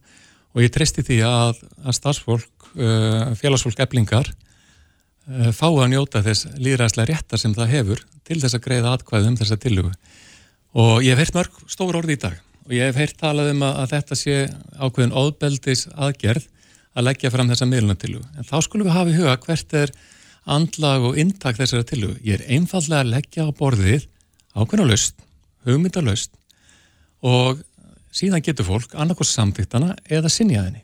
[0.56, 6.50] Og ég treysti því að, að starfsfólk, uh, félagsfólk eblingar uh, fá að njóta þess
[6.58, 9.94] líðræðslega réttar sem það hefur til þess að greiða atkvæð um þessa tilugu
[10.76, 12.42] og ég hef heyrt mörg stór orði í dag.
[12.66, 14.38] Og ég hef heyrt talað um að, að þetta sé
[14.82, 16.48] ákveðin óðbeldis aðgerð
[16.96, 19.94] að leggja fram þessa miðlandilu en þá skulum við hafa í huga hvert er
[20.46, 22.18] andlag og intak þessara tilugu.
[22.24, 24.08] Ég er einfallega að leggja á borðið
[24.56, 25.26] ákveðin á lust
[25.66, 26.32] hugmyndalöst
[27.26, 27.62] og
[28.16, 30.84] síðan getur fólk annarkoð samþýttana eða sinjaðinni.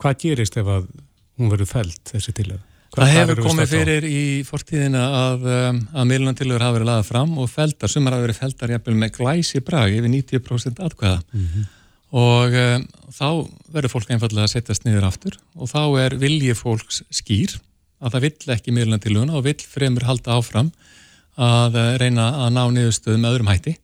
[0.00, 0.90] Hvað gerist ef að
[1.40, 2.60] hún verður fælt þessi tilöð?
[2.90, 7.50] Það hefur komið fyrir í fortíðina að, um, að miðlunartilögur hafa verið laðað fram og
[7.52, 11.68] feldar, sumar hafa verið feldar jæfnvel með glæsi brag yfir 90% atkvæða mm -hmm.
[12.22, 13.28] og um, þá
[13.76, 17.54] verður fólk einfallega að setjast niður aftur og þá er viljið fólks skýr
[18.00, 20.72] að það vill ekki miðlunartilöguna og vill fremur halda áfram
[21.40, 23.76] að eh, reyna að ná niðurstöðum með öðrum hætti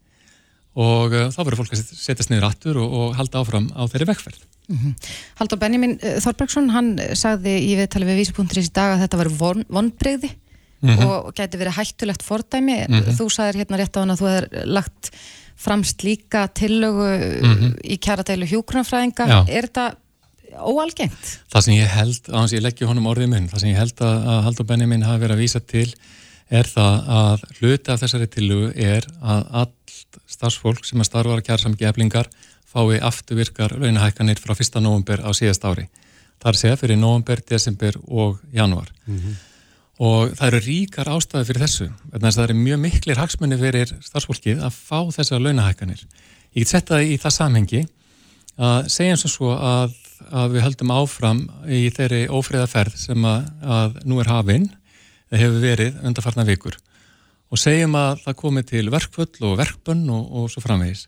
[0.76, 4.10] og uh, þá verður fólk að setjast niður aftur og, og halda áfram á þeirri
[4.10, 4.42] vekkferð.
[4.66, 5.12] Mm -hmm.
[5.38, 9.30] Haldur Benjamin uh, Þorbergsson, hann sagði í viðtali við vísupunkturins í dag að þetta var
[9.40, 11.06] von, vonbreyði mm -hmm.
[11.06, 12.78] og geti verið hættulegt fordæmi.
[12.88, 13.16] Mm -hmm.
[13.16, 15.10] Þú sagðir hérna rétt á hann að þú hefur lagt
[15.56, 17.08] fram slíka tillögu
[17.40, 17.76] mhm.
[17.80, 19.46] í kjaradeilu hjókrunafræðinga.
[19.48, 19.96] Er þetta
[20.54, 21.32] óalgengt?
[21.52, 24.16] Það sem ég held, hans ég leggja honum orðið mun, það sem ég held að,
[24.32, 25.88] að Haldur Benjamin hafi verið að vísa til
[26.46, 29.96] er það að hluti af þessari tilugu er að allt
[30.30, 32.30] starfsfólk sem að starfa að kjæra saman geflingar
[32.70, 34.80] fái afturvirkar launahækkanir frá 1.
[34.84, 35.88] november á síðast ári.
[36.42, 38.92] Það er segja fyrir november, desember og januar.
[39.06, 39.34] Mm -hmm.
[39.98, 41.88] Og það eru ríkar ástæði fyrir þessu.
[42.12, 46.02] Það eru mjög miklir hagsmunni fyrir starfsfólkið að fá þessar launahækkanir.
[46.54, 47.86] Ég get setta það í það samhengi
[48.58, 49.94] að segja eins og svo að,
[50.30, 54.66] að við höldum áfram í þeirri ófriðaferð sem að, að nú er hafinn
[55.34, 56.76] hefur verið undarfarna vikur
[57.50, 61.06] og segjum að það komi til verkvöld og verkbönn og, og svo framvegis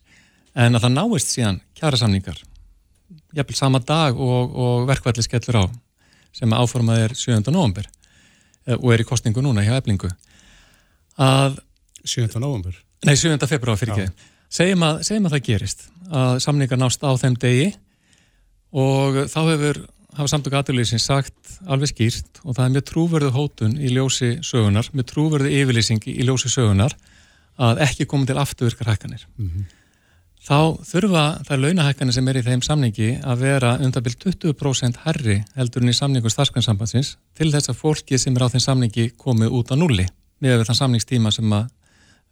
[0.59, 2.41] en að það náist síðan kjara samningar
[3.35, 5.65] jafnvel sama dag og, og verkvælli skellur á
[6.35, 7.39] sem áformað er 7.
[7.51, 7.87] november
[8.67, 10.11] eh, og er í kostningu núna hjá eblingu
[11.19, 11.59] að
[12.05, 12.29] 7.
[12.39, 12.77] november?
[13.07, 13.39] Nei, 7.
[13.51, 17.69] februar fyrir ekki segjum að, segjum að það gerist að samningar nást á þeim degi
[18.73, 19.87] og þá hefur
[20.19, 24.89] hafa samtök aðurlýsing sagt alveg skýrt og það er með trúverðu hótun í ljósi sögunar,
[24.93, 26.97] með trúverðu yfirlýsingi í ljósi sögunar
[27.59, 29.27] að ekki koma til afturvirkar hækkanir.
[29.37, 29.67] Mm -hmm.
[30.49, 35.83] Þá þurfa þær launahækkanir sem er í þeim samningi að vera undabill 20% herri heldur
[35.83, 39.73] en í samningu starfsgrænssambansins til þess að fólki sem er á þeim samningi komið út
[39.75, 40.07] á nulli
[40.41, 41.69] með þann samningstíma sem að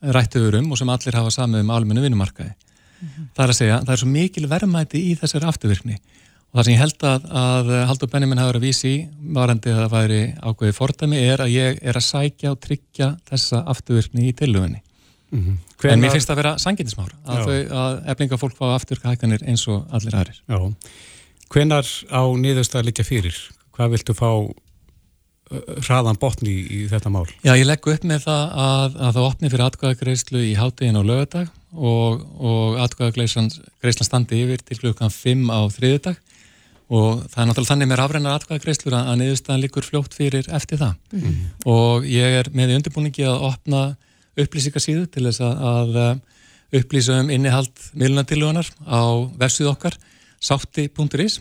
[0.01, 2.51] rættu um og sem allir hafa samið um almennu vinnumarkaði.
[2.51, 3.27] Mm -hmm.
[3.35, 5.99] Það er að segja, það er svo mikil verðmæti í þessari afturvirkni
[6.57, 8.92] og það sem ég held að, að Haldur Benjamin hafa verið að vísi
[9.37, 13.61] varandi að það væri ákveði fordæmi er að ég er að sækja og tryggja þessa
[13.75, 14.81] afturvirkni í tillugunni.
[15.35, 15.90] Mm -hmm.
[15.90, 19.66] En mér finnst það að vera sanginnismár að, að eflinga fólk fá afturvirka hækkanir eins
[19.69, 20.40] og allir aðrir.
[20.49, 20.73] Já.
[21.53, 23.37] Hvenar á nýðust að liggja fyrir?
[23.77, 24.31] Hvað viltu fá
[25.87, 27.27] hraðan botni í, í þetta mál?
[27.45, 31.05] Já, ég legg upp með það að, að það opni fyrir atkvæðagreyslu í háttegin og
[31.07, 33.53] lögadag og, og atkvæðagreyslan
[34.09, 36.16] standi yfir til klukkan 5 á þriðudag
[36.87, 40.94] og það er náttúrulega þannig með rafrænar atkvæðagreislur að niðurstaðan líkur fljótt fyrir eftir það
[41.12, 41.46] mm -hmm.
[41.66, 43.81] og ég er með í undirbúningi að opna
[44.37, 46.20] upplýsingasíðu til þess að, að
[46.81, 49.03] upplýsa um innihald miðlunatillugunar á
[49.38, 49.99] vefsið okkar
[50.38, 51.40] sátti.is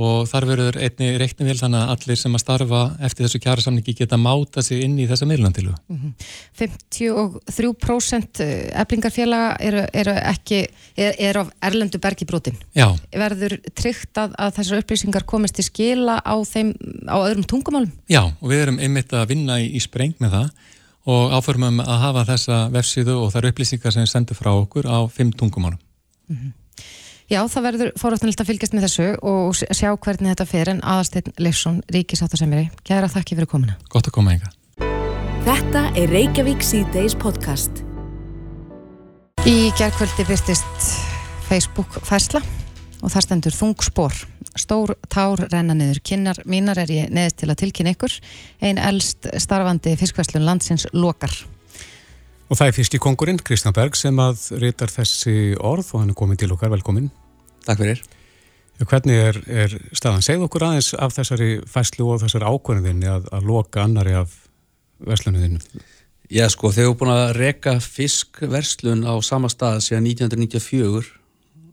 [0.00, 4.18] og þar verður einni reiknivél þannig að allir sem að starfa eftir þessu kjærasamningi geta
[4.20, 5.74] máta sig inn í þessa meðlandilu.
[5.90, 6.12] Mm -hmm.
[6.60, 8.40] 53%
[8.84, 10.62] eflingarfélaga eru, eru ekki,
[10.96, 12.56] er, er á erlendu bergibrótin.
[12.74, 12.88] Já.
[13.12, 16.72] Verður tryggt að, að þessar upplýsingar komist til skila á þeim,
[17.04, 17.92] á öðrum tungumálum?
[18.08, 20.48] Já, og við erum einmitt að vinna í, í spreng með það
[21.10, 25.32] og áförmum að hafa þessa vefsíðu og þar upplýsingar sem sendur frá okkur á fimm
[25.32, 25.78] tungumálum.
[26.28, 26.59] Mm -hmm.
[27.30, 31.36] Já, það verður fórhaldnilegt að fylgjast með þessu og sjá hvernig þetta fer en aðasteinn
[31.38, 32.64] Leifsson, Ríkisáttasemiri.
[32.82, 33.76] Gæra þakki fyrir komina.
[33.92, 34.50] Gott að koma enga.
[35.46, 37.84] Þetta er Reykjavík C-Days podcast.
[39.46, 40.88] Í gerðkvöldi byrtist
[41.46, 42.42] Facebook færsla
[42.98, 44.18] og það stendur þungspor.
[44.58, 46.02] Stór tár renna niður.
[46.02, 48.18] Kinnar mínar er ég neðist til að tilkynna ykkur.
[48.58, 51.30] Einn eldst starfandi fiskvæslun landsins lokar.
[52.50, 56.38] Og það er fiskikongurinn Kristján Berg sem að rítar þessi orð og hann er komin
[56.40, 57.06] til okkar, velkomin.
[57.62, 58.00] Takk fyrir.
[58.80, 60.24] Hvernig er, er staðan?
[60.24, 64.34] Segð okkur aðeins af þessari fæslu og þessari ákvörðinni að, að loka annari af
[65.06, 65.60] verslunuðinu.
[66.30, 71.12] Já sko, þeir eru búin að reka fiskverslun á sama stað síðan 1994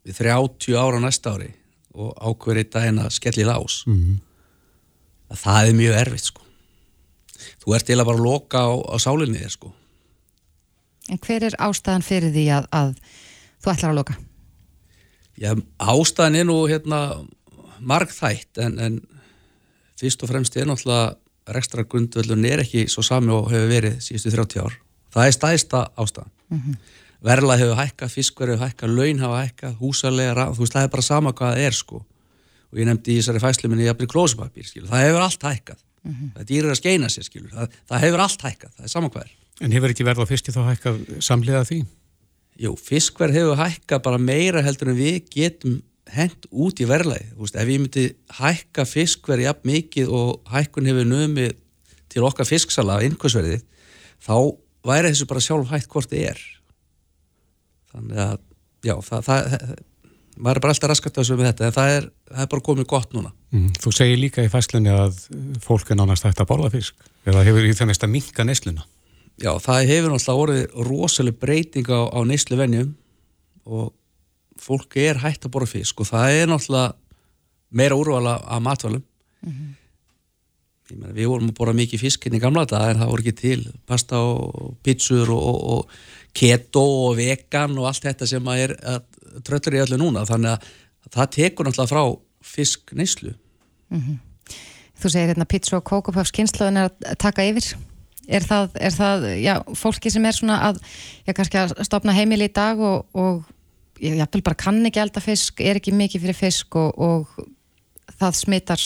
[0.07, 1.51] við 30 ára næsta ári
[1.97, 3.81] og ákverði daginn að skelli lás.
[3.87, 4.21] Mm -hmm.
[5.41, 6.41] Það er mjög erfitt sko.
[7.63, 9.73] Þú ert eða bara að loka á, á sálinni þér sko.
[11.11, 12.95] En hver er ástæðan fyrir því að, að
[13.63, 14.17] þú ætlar að loka?
[15.37, 17.01] Já, ástæðan er nú hérna
[17.79, 18.99] margþætt en, en
[19.99, 21.15] fyrst og fremst er náttúrulega
[21.53, 24.77] rekstra grundvöldun er ekki svo sami og hefur verið síðustu 30 ár.
[25.13, 26.31] Það er stæðsta ástæðan.
[26.49, 26.75] Mm -hmm.
[27.23, 31.01] Verðla hefur hækkað, fiskverð hefur hækkað, laun hefur hækkað, húsalega, þú veist, það er bara
[31.01, 32.05] sama hvað það er sko.
[32.71, 34.89] Og ég nefndi í þessari fæslu minni jafnir klósipapír, skilur.
[34.89, 35.79] Það hefur allt hækkað.
[36.03, 36.31] Mm -hmm.
[36.33, 37.49] Það er dýrir að skeina sér, skilur.
[37.49, 39.31] Það, það hefur allt hækkað, það er sama hvað er.
[39.63, 41.81] En hefur ekki verið á fyrsti þá hækkað samlega því?
[42.61, 45.79] Jú, fiskverð hefur hækkað bara meira heldur en við getum
[46.13, 47.33] hent út í verðlæði.
[47.35, 48.05] Ef ég myndi
[48.37, 51.57] hækka fiskverð jafn mikið og hækkun hefur nömið
[52.11, 53.65] til okkar fisksala af innkvæmsverðið,
[54.23, 54.35] þá
[54.87, 56.41] væri þessu bara sjálf hægt hvort þið er.
[57.91, 58.37] Þannig að,
[58.87, 59.73] já, það, það,
[60.37, 62.67] maður er bara alltaf raskat að þessu með þetta, en það er, það er bara
[62.69, 63.33] komið gott núna.
[63.53, 65.19] Mm, þú segir líka í fæslunni að
[65.63, 68.87] fólk er nánast hægt að borða fisk, eða hefur í það mest að minka nesluna?
[69.37, 72.93] Já, það hefur náttúrulega orðið rosalega breyting á, á neyslu vennjum
[73.69, 73.91] og
[74.57, 76.95] fólk er hægt að borða fisk og það er náttúrulega
[77.77, 79.75] meira úrvala að matvælum mm -hmm.
[80.95, 83.71] meni, við vorum að borða mikið fiskinn í gamla dag en það voru ekki til
[83.85, 85.89] pasta og pizzur og, og, og
[86.33, 88.75] keto og vegan og allt þetta sem er
[89.43, 90.63] tröllur í öllu núna þannig að
[91.11, 93.33] það tekur náttúrulega frá fisk neyslu
[93.89, 94.17] mm -hmm.
[94.97, 97.77] Þú segir hérna pizza og kókupöfs kynnslöðin er að taka yfir
[98.27, 100.81] er það, er það já, fólki sem er svona að,
[101.25, 103.45] já, kannski að stopna heimil í dag og, og
[104.03, 107.47] ég vil bara kann ekki elda fisk, er ekki mikið fyrir fisk og, og
[108.19, 108.83] það smittar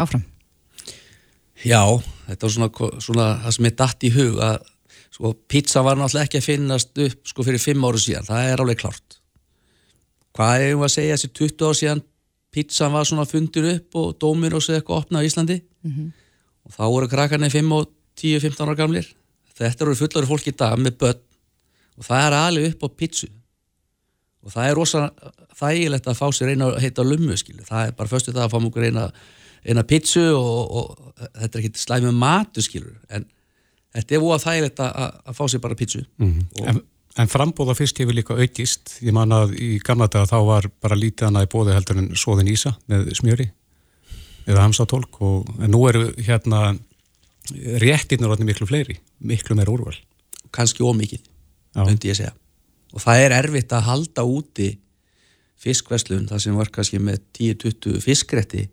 [0.00, 0.24] áfram?
[1.64, 1.82] Já,
[2.28, 2.70] þetta var svona,
[3.02, 4.56] svona það sem er dætt í hug að
[5.14, 8.64] sko, pizza var náttúrulega ekki að finnast upp sko fyrir fimm áru síðan, það er
[8.64, 9.20] alveg klart.
[10.34, 12.04] Hvað er um að segja þessi 20 áru síðan
[12.54, 16.08] pizza var svona fundur upp og dómir og segja eitthvað opnað á Íslandi mm -hmm.
[16.64, 17.88] og þá voru krakkarnir 5 og
[18.24, 19.08] 10-15 ára gamlir
[19.54, 21.22] þetta eru fullari fólk í dag með börn
[21.94, 23.28] og það er alveg upp á pítsu
[24.44, 25.04] og það er rosa
[25.58, 27.62] þægilegt að fá sér eina heita lummu skilu.
[27.64, 29.04] það er bara fyrstu það að fá mjög eina,
[29.64, 33.28] eina pítsu og, og þetta er ekki slæmið matu skilur en
[33.94, 36.50] þetta er óa þægilegt að, að fá sér bara pítsu mm -hmm.
[36.60, 36.82] og en,
[37.14, 38.96] En frambóða fyrst hefur líka aukist.
[39.06, 42.08] Ég man að í gamla daga þá var bara lítið annað í bóði heldur en
[42.18, 43.46] svoðin ísa með smjöri
[44.50, 46.74] eða hamsatólk og nú eru hérna
[47.82, 49.96] réttirnur orðin miklu fleiri, miklu meira úrval.
[50.54, 51.24] Kanski ómikið,
[51.76, 52.32] hundi ég segja.
[52.94, 54.70] Og það er erfitt að halda úti
[55.60, 58.68] fiskveslun, það sem var kannski með 10-20 fiskretti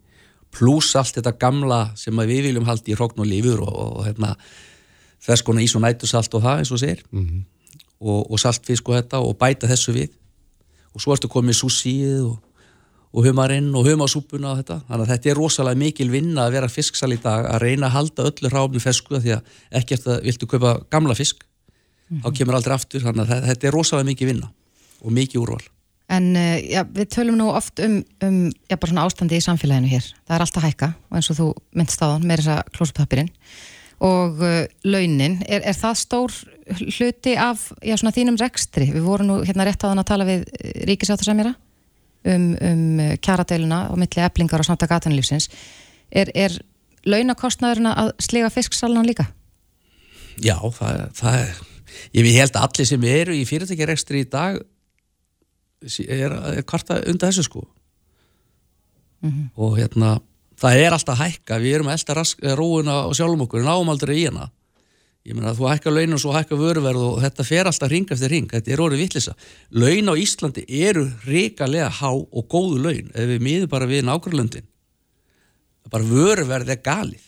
[0.52, 4.34] pluss allt þetta gamla sem við viljum halda í hrókn og lífur og, og hérna,
[5.24, 7.44] þess konar ís og nætusalt og það eins og sér mm -hmm.
[8.00, 10.10] og, og saltfisk og þetta og bæta þessu við
[10.94, 12.40] og svo ertu komið sushið og,
[13.12, 16.72] og humarinn og humasúpuna og þetta þannig að þetta er rosalega mikil vinna að vera
[16.72, 20.48] fisksal í dag að reyna að halda öllu ráfni fesku því að ekkert að viltu
[20.48, 22.24] kaupa gamla fisk mm -hmm.
[22.24, 24.52] þá kemur aldrei aftur þannig að þetta er rosalega mikil vinna
[25.02, 25.64] og mikil úrval
[26.12, 29.88] En uh, já, við tölum nú oft um, um já, bara svona ástandi í samfélaginu
[29.94, 30.08] hér.
[30.28, 31.48] Það er alltaf hækka og eins og þú
[31.80, 33.32] myndst á þann með þessa klósupapirinn
[34.04, 35.40] og uh, launin.
[35.48, 36.36] Er, er það stór
[36.98, 38.90] hluti af já, svona þínum rekstri?
[38.92, 41.54] Við vorum nú hérna rétt á þann að tala við eh, ríkisáttarsamjara
[42.26, 45.50] um, um kjaradeiluna og milli eblingar og samtaka aðtænulífsins.
[46.12, 46.58] Er, er
[47.08, 49.28] launakostnaðurinn að sliga fisksalnan líka?
[50.42, 51.60] Já, það, það er...
[52.16, 54.62] Ég held að allir sem eru í fyrirtækjarekstri í dag
[56.08, 57.66] er, er kvarta undan þessu sko
[59.22, 59.50] mm -hmm.
[59.56, 60.20] og hérna
[60.56, 64.52] það er alltaf hækka, við erum alltaf róina og sjálfum okkur, náum aldrei í hana
[65.28, 68.32] ég meina þú hækka laun og svo hækka vöruverð og þetta fer alltaf ring eftir
[68.34, 69.36] ring þetta er orðið vittlisa,
[69.70, 74.70] laun á Íslandi eru ríkalega há og góðu laun ef við miðum bara við nákvæmlöndin
[75.92, 77.28] bara vöruverð er galið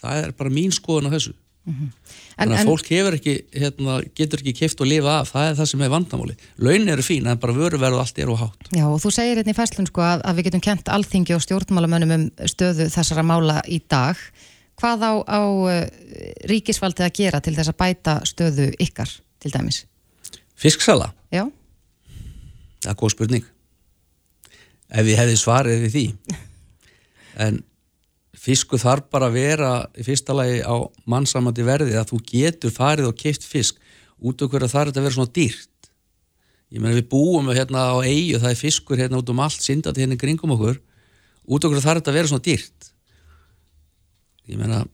[0.00, 1.92] það er bara mín skoðun á þessu mm -hmm.
[2.38, 5.68] Þannig að en, fólk ekki, hérna, getur ekki kift og lifa af, það er það
[5.72, 6.36] sem er vandamáli.
[6.62, 8.68] Launin eru fín, en bara vöruverðu allt er og hátt.
[8.70, 11.42] Já, og þú segir hérna í fæslun sko að, að við getum kent alþingi og
[11.42, 14.20] stjórnmálamönnum um stöðu þessara mála í dag.
[14.78, 15.78] Hvað á, á uh,
[16.50, 19.10] ríkisvaldið að gera til þess að bæta stöðu ykkar,
[19.42, 19.82] til dæmis?
[20.58, 21.12] Fisksala?
[21.34, 21.46] Já.
[22.82, 23.48] Það er góð spurning.
[24.88, 26.06] Ef við hefði svarið við því.
[27.38, 27.60] En
[28.38, 30.74] fisku þarf bara að vera í fyrsta lagi á
[31.10, 33.78] mannsamandi verði að þú getur farið og keift fisk
[34.18, 35.90] út af hverju þarf þetta að vera svona dýrt
[36.74, 40.04] ég meina við búum hérna á eigu það er fiskur hérna út um allt syndati
[40.04, 42.87] hérna kringum okkur út af hverju þarf þetta að vera svona dýrt
[44.48, 44.84] ég meina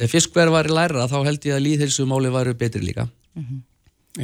[0.00, 3.08] ef fiskverð var í læra þá held ég að líð þessu máli varu betri líka.
[3.34, 3.60] Mm -hmm.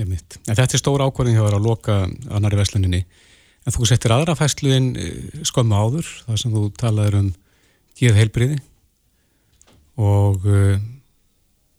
[0.03, 0.19] en
[0.55, 3.05] Þetta er stóra ákvörðin hjá að loka annari vesluninni
[3.67, 7.35] en þú settir aðra fæsluðin eh, skömmu áður þar sem þú talaður um
[7.99, 8.59] geð heilbriði
[9.97, 10.79] og uh,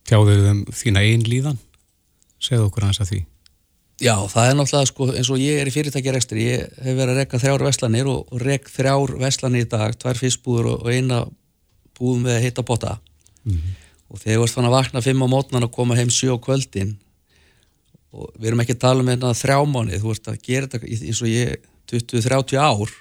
[0.10, 1.60] tjáður þeim þína einn líðan.
[2.42, 3.20] Segðu okkur hans að því.
[3.98, 7.20] Já, það er náttúrulega sko eins og ég er í fyrirtækjarekstri ég hef verið að
[7.22, 11.24] rekka þrjár veslanir og, rekk þrjár veslanir í dag tvær fyrstbúður og, og eina
[11.98, 12.98] búðum við að hitta bota
[13.44, 13.74] mm -hmm.
[14.10, 16.96] og þegar ert fann að vakna fimm á mótnan og koma heim sjó kvöldin
[18.12, 21.22] og við erum ekki að tala um hérna þrjámanið, þú ert að gera þetta eins
[21.22, 21.58] og ég
[21.88, 22.94] 20-30 ár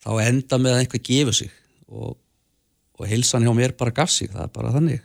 [0.00, 1.52] þá enda með að einhver gefa sig
[1.88, 2.16] og,
[2.98, 5.00] og hilsan hjá mér bara gaf sig, það er bara þannig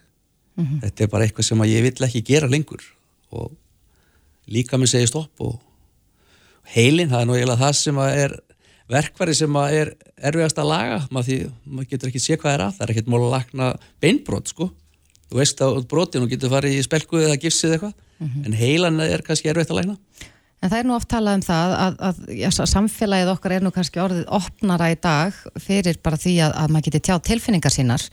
[0.56, 0.82] mm -hmm.
[0.82, 2.84] þetta er bara eitthvað sem ég vill ekki gera lengur
[3.32, 3.52] og
[4.48, 5.60] líka mér segir stopp og
[6.76, 8.40] heilin, það er nú eiginlega það sem er
[8.92, 11.02] verkværi sem er erfiðast að laga.
[11.10, 12.78] Maður, því, maður getur ekki sé hvað er að.
[12.78, 13.72] Það er ekkert mál að lagna
[14.04, 14.70] beinbrot sko.
[15.26, 17.98] Þú veist á brotinu getur farið í spelkuð eða gifsið eitthvað.
[18.16, 18.46] Mm -hmm.
[18.46, 19.98] en heilan er kannski erfiðast að lagna
[20.66, 23.72] En það er nú oft talað um það að, að, að samfélagið okkar er nú
[23.76, 28.06] kannski orðið opnara í dag fyrir bara því að, að maður geti tjá tilfinningar sínar.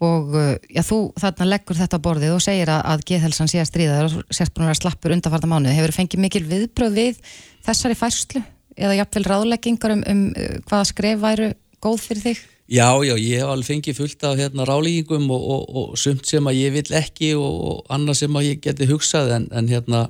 [0.00, 3.98] Og uh, já, þú þarna leggur þetta borðið og segir að geðhelsan sé að stríða
[4.06, 5.74] og vera slappur undarfarta mánu.
[5.76, 7.20] Hefur fengið mikil viðbröð við
[7.66, 8.44] þessari færslu
[8.76, 11.52] eða jafnvel ráðleggingar um, um uh, hvaða skref væru
[11.82, 12.46] góð fyrir þig?
[12.70, 16.46] Já, já, ég hef alveg fengið fullt af hérna, ráleggingum og, og, og sumt sem
[16.46, 20.04] að ég vil ekki og, annað sem að ég geti hugsað en, en hérna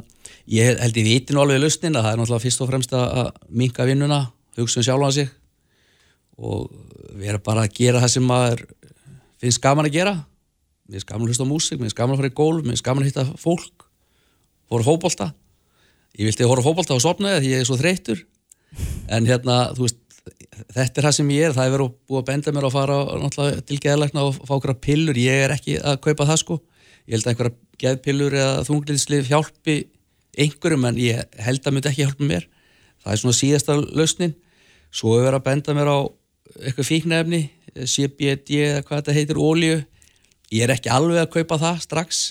[0.51, 3.29] Ég held ég viti nú alveg lausnin að það er náttúrulega fyrst og fremst að
[3.55, 4.25] minka vinnuna,
[4.59, 5.29] hugsa um sjálfa sig
[6.41, 6.73] og
[7.21, 8.65] vera bara að gera það sem maður
[9.43, 10.15] finnst gaman að gera.
[10.89, 12.75] Mér finnst gaman að hlusta á músík, mér finnst gaman að fara í gólf, mér
[12.75, 13.87] finnst gaman að hitta fólk,
[14.67, 15.29] fóra fókbólta.
[16.19, 18.25] Ég vilti hóra fókbólta á sopnaði því ég er svo þreytur.
[19.11, 20.01] En hérna, þú veist,
[20.75, 21.57] þetta er það sem ég er.
[21.57, 22.99] Það er verið að búa að benda mér að fara
[23.67, 25.19] til geðalegna og fá okkur pillur.
[25.19, 26.61] Ég er ekki að kaupa það sko.
[27.07, 29.79] Ég held að einhverja geðpillur eða þunglindslif hjálpi
[30.39, 32.47] einhverjum en ég held að myndi ekki hjálpa mér
[33.03, 34.35] það er svona síðasta lausnin
[34.91, 35.99] svo hefur verið að benda mér á
[36.61, 37.41] eitthvað fíknefni,
[37.87, 39.79] CBD eða hvað þetta heitir, ólíu
[40.51, 42.23] ég er ekki alveg að kaupa það strax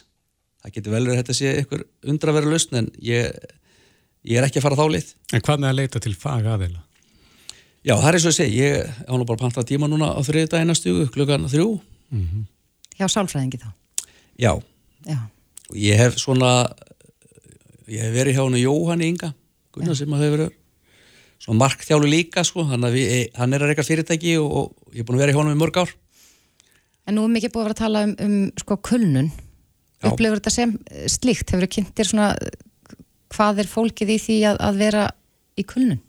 [0.59, 3.29] það getur vel verið að þetta sé einhver undraverið lausn en ég,
[4.27, 6.83] ég er ekki að fara þálið En hvað með að leita til fag aðeila?
[7.79, 10.19] Já, það er eins og að segja, ég án og bara panta tíma núna á
[10.25, 11.79] þriði dagina stugu, klukkan þrjú.
[12.11, 12.43] Mm -hmm.
[12.99, 13.69] Já, sálfræðingi þá?
[14.39, 14.61] Já,
[15.07, 15.19] Já.
[15.69, 16.73] og ég hef svona
[17.87, 19.33] ég hef verið hjá hann Jóhann Inga
[19.71, 20.53] Gunnar sem að hefur verið
[21.39, 25.07] svona markþjálu líka sko, hann, við, hann er að reyka fyrirtæki og, og ég er
[25.07, 25.93] búin að vera hjá hann með mörg ár.
[27.07, 29.31] En nú er mikið búin að vera að tala um, um sko kulnun.
[30.03, 30.73] Upplifur þetta sem
[31.07, 32.33] slíkt, hefur þið kynntir svona
[33.33, 35.07] hvað er fólkið í því að, að vera
[35.59, 35.99] í kulnun?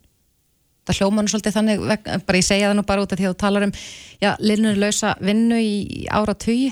[0.88, 1.82] Það hljómanu svolítið þannig,
[2.26, 3.74] bara ég segja það nú bara út af því að þú talar um,
[4.22, 6.70] já, linnurlösa vinnu í ára tugi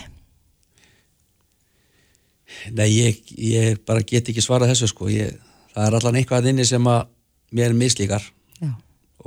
[2.72, 5.36] Nei, ég, ég bara get ekki svarað þessu sko, ég,
[5.74, 7.10] það er allan eitthvað inni sem að
[7.52, 8.24] mér mislíkar.
[8.58, 8.72] Já.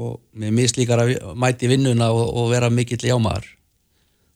[0.01, 3.45] og mér mislíkar að mæti vinnuna og, og vera mikill jámaður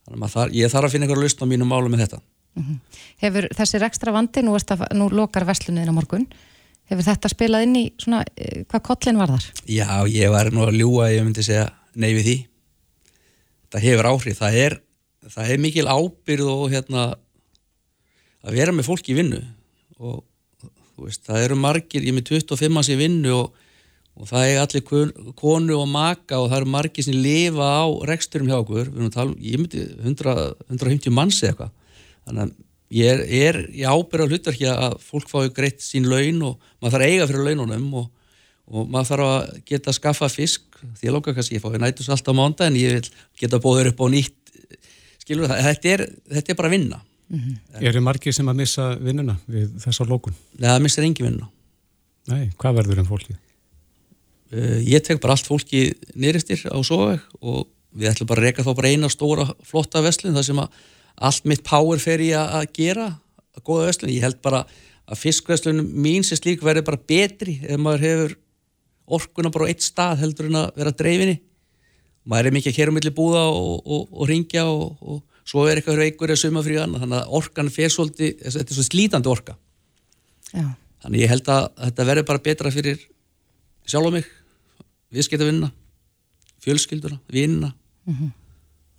[0.06, 2.20] þannig að þar, ég þarf að finna einhverju lust á mínu málu með þetta.
[2.56, 2.78] -hmm.
[3.24, 6.28] Hefur þessi ekstra vandi, nú, að, nú lokar veslunin á morgun
[6.86, 9.46] Hefur þetta spilað inn í svona, eh, hvað kollin var þar?
[9.66, 12.38] Já, ég var nú að ljúa ég myndi segja nei við því.
[13.74, 14.80] Það hefur áhrif, það er
[15.32, 17.06] það er mikil ábyrð og hérna
[18.46, 19.42] að vera með fólk í vinnu.
[20.00, 20.24] Og
[21.02, 23.64] veist, það eru margir, ég er með 25 manns í vinnu og,
[24.16, 24.86] og það er allir
[25.40, 29.34] konu og maka og það eru margir sem lifa á reksturum hjá okkur, að tala
[29.34, 31.74] um, ég myndi 100, 150 manns eða eitthvað.
[32.26, 32.56] Þannig að
[32.96, 37.06] ég er, er í ábyrða hlutverki að fólk fái greitt sín laun og maður þarf
[37.06, 38.08] að eiga fyrir laununum og,
[38.72, 42.12] og maður þarf að geta að skaffa fisk því að lóka kannski, ég fái nætus
[42.14, 43.10] alltaf mánda en ég vil
[43.42, 44.56] geta bóður upp á nýtt
[45.26, 46.06] skilur það, þetta er,
[46.38, 47.60] þetta er bara vinna mm -hmm.
[47.82, 50.36] Er þið margir sem að missa vinnuna við þessar lókun?
[50.60, 51.50] Nei, það missar engi vinnuna
[52.28, 53.38] Nei, hvað verður um fólkið?
[54.54, 58.64] Uh, ég tek bara allt fólki nýristir á soveg og við ætlum bara að reyka
[58.64, 60.70] þá bara eina stóra flotta veslun þar sem að
[61.16, 63.08] allt mitt power fer ég að gera
[63.56, 64.66] að goða vestlun, ég held bara
[65.06, 68.38] að fiskveslunum mín sem slík verður bara betri ef maður hefur
[69.06, 71.38] orkuna bara á eitt stað heldur en að vera dreifinni.
[72.26, 75.68] Maður er mikið að kera um milli búða og, og, og ringja og, og svo
[75.70, 78.86] er eitthvað veikur eða suma frí annar þannig að orkan fer svolítið, þetta er svo
[78.88, 79.60] slítandi orka.
[80.54, 80.68] Já.
[81.04, 83.02] þannig ég held að þetta verður bara betra fyrir
[83.86, 84.28] sjálf á mig
[85.16, 85.72] viðskiptavinna
[86.66, 87.74] fjölskylduna, vinna
[88.06, 88.32] mm -hmm.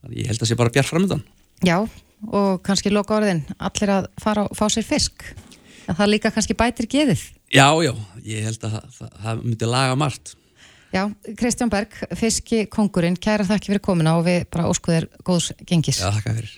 [0.02, 1.22] þannig ég held að það sé bara bjart framöndan
[1.64, 1.88] Já,
[2.24, 5.24] og kannski loka orðin allir að fara og fá sér fisk.
[5.87, 7.22] En það líka kannski bætir geðið.
[7.55, 7.92] Já, já,
[8.26, 10.35] ég held að það, það, það myndi laga margt.
[10.94, 11.02] Já,
[11.37, 16.00] Kristján Berg, fiski kongurinn kæra þakki fyrir komina og við bara óskuðir góðs gengis.
[16.00, 16.55] Já, þakka fyrir.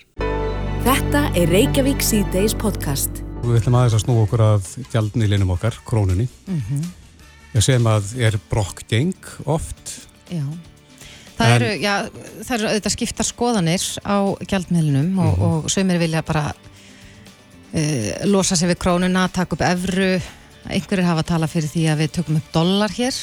[0.85, 3.21] Þetta er Reykjavík C-Days podcast.
[3.43, 6.29] Við ætlum aðeins að snú okkur að gjaldnilinum okkar, krónunni.
[6.47, 7.61] Mm -hmm.
[7.61, 10.07] sem að er brokkgeng oft.
[10.29, 10.45] Já
[11.39, 11.93] Það eru, já,
[12.43, 15.45] það eru auðvitað skipta skoðanir á gjaldmiðlunum og, mm -hmm.
[15.47, 20.11] og sömur vilja bara uh, losa sig við krónuna, taka upp evru,
[20.67, 23.15] einhverjir hafa tala fyrir því að við tökum upp dollar hér.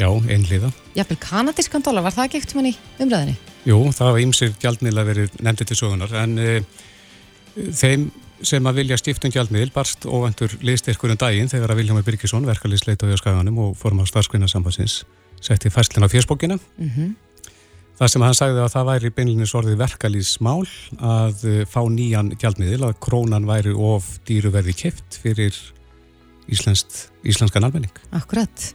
[0.00, 0.72] Já, einliða.
[0.96, 3.36] Jafnvel kanadískan dollar, var það ekki eftir manni umræðinni?
[3.68, 6.62] Jú, það hafa ymsir gjaldmiðla verið nefndið til sögunar, en uh,
[7.76, 8.10] þeim
[8.42, 13.02] sem að vilja stiftum gjaldmiðl barst óvendur liðstyrkur en daginn þegar að Viljámi Birgisson, verkefliðsleit
[13.04, 15.02] á Skaganum og formar starfskvinarsambansins,
[15.44, 16.56] setti fæslina á fjörsbókina.
[16.78, 17.10] Mm -hmm.
[18.00, 20.62] Það sem hann sagði að það væri beinleginis orðið verkalýsmál
[21.04, 25.58] að eh, fá nýjan gjaldmiðil að krónan væri of dýruverði kipt fyrir
[26.48, 27.92] íslenskt, íslenskan almenning.
[28.16, 28.70] Akkurat.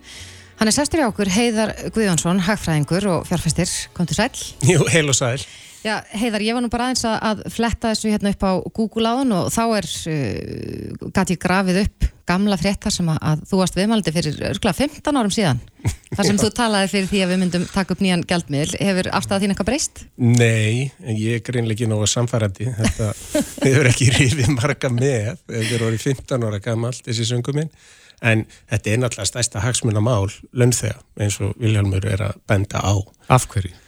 [0.59, 3.73] Hann er sestur í okkur Heiðar Guðjónsson, hagfræðingur og fjárfæstir.
[3.97, 4.29] Kom til sæl.
[4.69, 5.41] Jú, heil og sæl.
[5.85, 9.35] Já, Heiðar, ég var nú bara aðeins að fletta þessu hérna upp á Google áðun
[9.37, 13.77] og þá er, uh, gæti ég grafið upp gamla fréttar sem að, að þú varst
[13.77, 15.59] viðmaldi fyrir örgulega 15 árum síðan.
[16.15, 18.79] Þar sem þú talaði fyrir því að við myndum taka upp nýjan gældmiðl.
[18.81, 20.03] Hefur afstæðað þín eitthvað breyst?
[20.17, 22.71] Nei, en ég er greinlega ekki nógu samfærandi.
[22.79, 23.11] Þetta
[23.67, 25.31] hefur ekki rífið marga með.
[25.45, 27.69] Þetta er orðið 15 ára gamalt, þessi sönguminn.
[28.25, 32.95] En þetta er náttúrulega stærsta hagsmunamál lönnþega eins og Vilhelmur er að benda á.
[33.29, 33.84] Af hverju?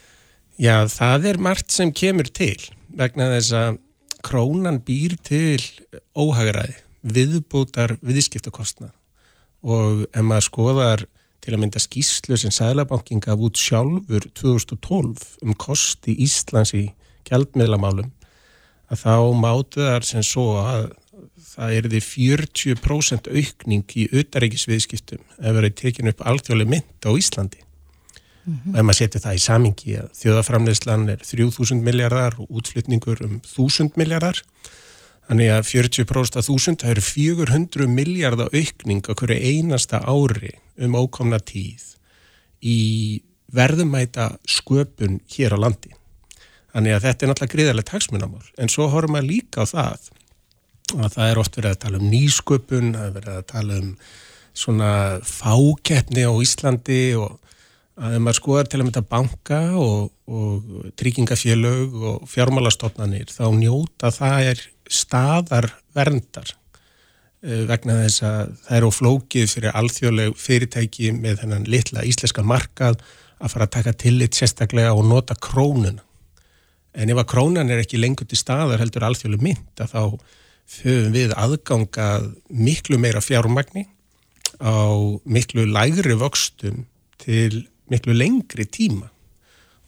[0.58, 2.58] Já, það er margt sem kemur til
[2.98, 3.76] vegna þess að
[4.26, 5.60] krónan býr til
[6.18, 6.74] óhagræði,
[7.06, 8.88] viðbútar viðskiptakostna
[9.62, 11.04] og ef maður skoðar
[11.38, 16.88] til að mynda skýslu sem Sælabanking gaf út sjálfur 2012 um kosti Íslands í
[17.30, 18.10] gjaldmiðlamálum
[18.90, 20.90] að þá mátu þar sem svo að
[21.52, 27.62] það er því 40% aukning í auðaríkisviðskiptum ef verið tekinu upp alþjóðlega mynd á Íslandi
[28.48, 28.72] Mm -hmm.
[28.72, 33.40] og ef maður setur það í samingi að þjóðaframleyslan er 3000 miljardar og útflytningur um
[33.44, 34.40] 1000 miljardar
[35.28, 41.38] þannig að 40% af 1000 það eru 400 miljardar aukning hverju einasta ári um ókomna
[41.38, 41.84] tíð
[42.64, 43.20] í
[43.52, 45.92] verðumæta sköpun hér á landi
[46.72, 50.08] þannig að þetta er náttúrulega gríðarlega taksmunamál en svo horfum maður líka á það
[50.96, 53.92] að það er oft verið að tala um nýsköpun það er verið að tala um
[54.58, 57.36] svona fákeppni á Íslandi og
[57.98, 64.12] að ef maður skoðar til að mynda banka og, og tryggingafélög og fjármálastofnanir þá njóta
[64.14, 71.42] það er staðar verndar uh, vegna þess að það eru flókið fyrir alþjóðleg fyrirtæki með
[71.42, 73.00] þennan litla íslenska markað
[73.38, 76.02] að fara að taka tillit sérstaklega og nota krónuna.
[76.98, 80.02] En ef að krónan er ekki lengur til staðar heldur alþjóðleg mynd að þá
[80.82, 83.86] höfum við aðgangað miklu meira fjármagni
[84.58, 84.90] á
[85.24, 86.82] miklu lægri vöxtum
[87.22, 89.10] til miklu lengri tíma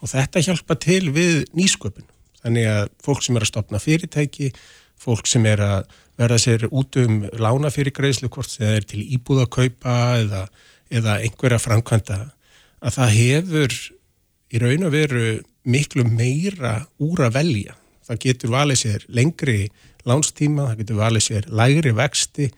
[0.00, 2.06] og þetta hjálpa til við nýsköpun.
[2.40, 4.52] Þannig að fólk sem er að stopna fyrirtæki,
[5.00, 5.90] fólk sem er að
[6.20, 10.46] verða sér út um lána fyrir greiðslu hvort það er til íbúðakaupa eða,
[10.92, 12.18] eða einhverja framkvæmda
[12.80, 13.76] að það hefur
[14.50, 15.28] í raun og veru
[15.68, 17.76] miklu meira úr að velja.
[18.08, 19.60] Það getur valið sér lengri
[20.08, 22.50] lánstíma, það getur valið sér lægri vexti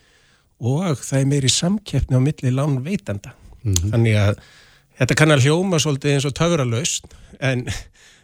[0.63, 3.33] og það er meiri samkeppni á milli lánveitanda.
[3.63, 3.91] Mm -hmm.
[3.91, 4.35] Þannig að
[4.99, 7.65] þetta kann að hljóma svolítið eins og töfralaust en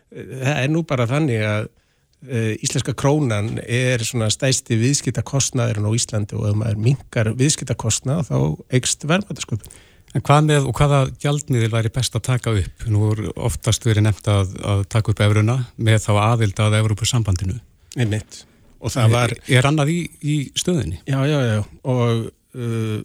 [0.09, 6.39] það er nú bara þannig að uh, íslenska krónan er svona stæsti viðskiptakostnaðurinn á Íslandi
[6.39, 8.37] og ef maður mingar viðskiptakostnað þá
[8.79, 9.79] eikst verðmætasköpun.
[10.17, 12.85] En hvað með og hvaða gjaldmiðil væri best að taka upp?
[12.89, 17.59] Nú er oftast verið nefnt að, að taka upp efruna með þá aðild að Evrópussambandinu.
[17.99, 18.41] Einmitt.
[18.79, 19.35] Og það var...
[19.35, 21.03] Er, er annað í, í stöðinni?
[21.05, 21.59] Já, já, já.
[21.93, 22.97] Og uh,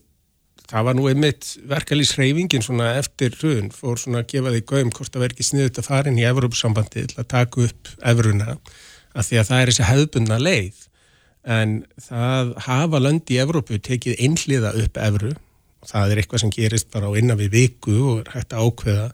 [0.71, 5.13] það var nú einmitt verkalýsreifingin svona eftir hrun fór svona að gefa því gaum hvort
[5.13, 8.57] það verði ekki sniðut að fara inn í Evrópussambandi til að taka upp efruna
[9.15, 10.83] af því að það er þessi hefðbundna leið.
[11.55, 16.55] En það hafa löndi í Evrópu tekið einhliða upp efru og það er eitthvað sem
[16.55, 19.09] gerist bara á innan við viku og er hægt að ákveða.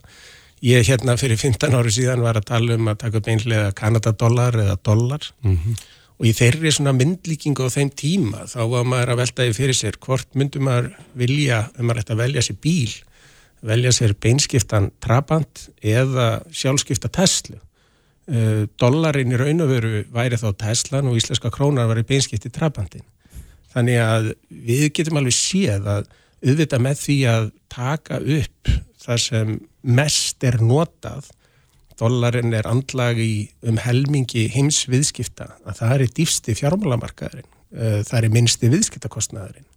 [0.61, 4.55] Ég hérna fyrir 15 ári síðan var að tala um að taka upp einhliða Kanadadollar
[4.63, 5.33] eða dollar.
[5.43, 5.81] Mm -hmm
[6.21, 9.95] og í þeirri svona myndlíkingu á þeim tíma þá var maður að veltaði fyrir sér
[10.05, 12.91] hvort myndum maður vilja, ef maður ætti að velja sér bíl,
[13.65, 17.57] velja sér beinskiptan Trabant eða sjálfskipta Tesla.
[18.29, 22.53] Uh, Dollarin í raun og veru væri þá Teslan og íslenska krónar var í beinskipti
[22.53, 23.01] Trabantin.
[23.73, 26.09] Þannig að við getum alveg séð að
[26.45, 31.33] auðvitað með því að taka upp það sem mest er notað
[32.01, 37.51] Dollarinn er andlag í um helmingi heims viðskipta að það er dýfsti fjármálamarkaðurinn,
[38.07, 39.67] það er minnsti viðskiptakostnaðurinn.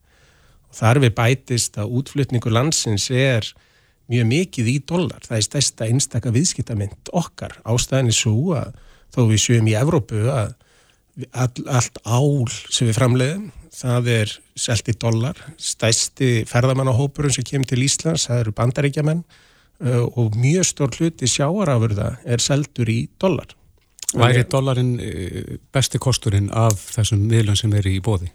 [0.70, 3.50] Og þar við bætist að útflutningu landsins er
[4.08, 7.58] mjög mikið í dollar, það er stærsta einstaka viðskiptamynd okkar.
[7.68, 8.72] Ástæðin er svo að
[9.14, 10.56] þó við sjöum í Evrópu að
[11.30, 17.68] all, allt ál sem við framleiðum, það er selt í dollar, stærsti ferðamannahópurinn sem kemur
[17.68, 19.24] til Íslands, það eru bandaríkjamenn.
[19.24, 23.50] Uh, og mjög stór hluti sjáarafurða er seldur í dollar.
[24.14, 28.30] Væri dollarin uh, besti kosturinn af þessum miðlun sem er í bóði?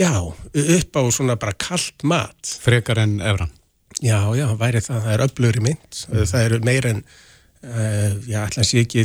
[0.00, 2.54] Já, upp á svona bara kallt mat.
[2.64, 3.52] Frekar en efran?
[4.00, 6.22] Já, já, væri það, það er öflur í mynd, mm.
[6.30, 7.02] það eru meir en,
[7.68, 9.04] uh, já, að sé ekki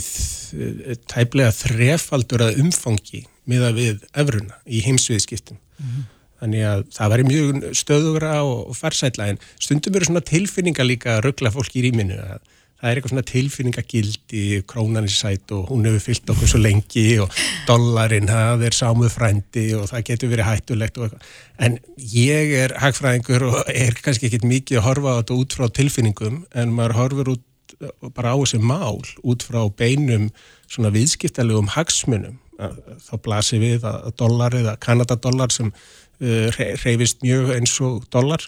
[1.12, 5.60] tæplega þrefaldur að umfangi miða við efruna í heimsviðskiptum.
[5.84, 6.06] Mm.
[6.42, 11.26] Þannig að það væri mjög stöðugra og farsætla en stundum eru svona tilfinninga líka að
[11.28, 12.46] ruggla fólk í rýminu að
[12.78, 17.34] það er eitthvað svona tilfinningagildi, krónan sætt og hún hefur fyllt okkur svo lengi og
[17.66, 21.28] dollarin, það er sámuð frændi og það getur verið hættulegt og eitthvað.
[21.66, 21.80] En
[22.14, 26.42] ég er hagfræðingur og er kannski ekkit mikið að horfa á þetta út frá tilfinningum
[26.54, 27.46] en maður horfur út
[28.14, 30.30] bara á þessi mál út frá beinum
[30.70, 32.38] svona viðskiptalegum hagsmunum.
[32.58, 35.74] Þá blasir við að dollar eða kanadadollar sem
[36.20, 38.44] reyfist mjög eins og dollar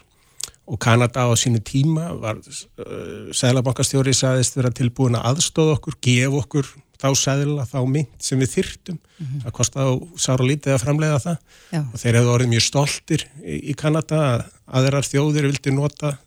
[0.69, 6.43] og Kanada á sínu tíma var uh, Sælabankastjóri saðist vera tilbúin að aðstóða okkur, gefa
[6.43, 9.43] okkur þá sæðila, þá mynd sem við þyrtum mm -hmm.
[9.45, 11.37] það kostiði á sára lítið að framleiða það
[11.71, 11.81] Já.
[11.81, 16.17] og þeir hefðu orðið mjög stoltir í, í Kanada að aðrar þjóðir vildi nota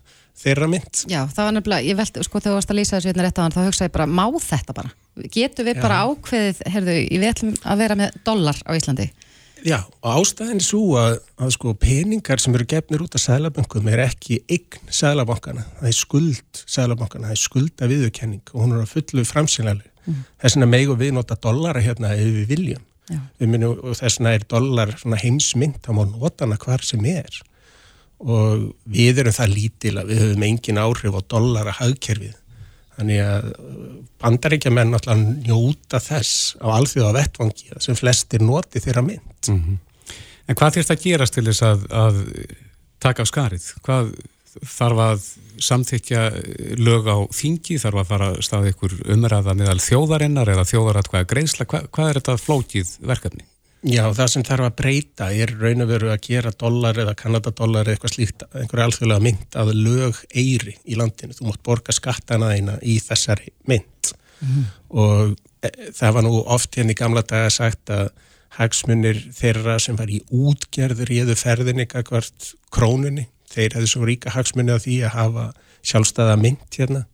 [0.43, 1.05] þeirra mynd.
[1.13, 3.39] Já, það var nefnilega, ég veldi, sko þegar þú varst að lýsa þessu hérna rétt
[3.39, 4.93] á hann, þá hugsaði ég bara, má þetta bara?
[5.29, 5.83] Getur við Já.
[5.83, 9.11] bara ákveðið, herðu, við ætlum að vera með dollar á Íslandi?
[9.63, 13.91] Já, og ástæðin er svo að, að sko, peningar sem eru gefnir út af sælabankum
[13.93, 18.83] er ekki eign sælabankana, það er skuld sælabankana, það er skulda viðurkenning og hún er
[18.83, 19.87] að fullu framsynlega.
[20.03, 20.25] Mm.
[20.43, 22.83] Þess vegna megu við nota dollara hérna ef við viljum.
[23.39, 27.43] Við og þess vegna er dollar heimsmynd, nota hana hvar sem er.
[28.23, 32.39] Og við erum það lítil að við höfum engin áhrif á dollara hagkerfið
[32.97, 33.47] Þannig að
[34.23, 39.49] bandaríkjaman náttúrulega njóta þess á alþjóða vettvangi sem flestir noti þeirra mynd.
[39.49, 39.79] Mm -hmm.
[40.49, 42.21] En hvað þýrst að gerast til þess að, að
[43.01, 43.67] taka á skarið?
[43.87, 44.13] Hvað
[44.69, 45.29] þarf að
[45.63, 46.25] samþykja
[46.83, 47.79] lög á þingi?
[47.81, 51.67] Þarf að fara að staða ykkur umræða meðal þjóðarinnar eða þjóðarat greiðsla?
[51.71, 53.47] Hvað, hvað er þetta flókið verkefni?
[53.83, 57.89] Já, það sem þarf að breyta er raun og veru að gera dólar eða kanadadólar
[57.89, 61.35] eða eitthvað slíkt, einhverja alþjóðlega mynd að lög eiri í landinu.
[61.35, 64.69] Þú mútt borga skattana eina í þessari mynd mm.
[65.03, 65.35] og
[65.67, 68.13] e, það var nú oft hérna í gamla daga sagt að
[68.61, 74.77] hagsmunir þeirra sem var í útgerður réðu ferðinni hvert krónunni, þeir hefðu svo ríka hagsmunni
[74.77, 75.51] af því að hafa
[75.83, 77.07] sjálfstæða mynd hérna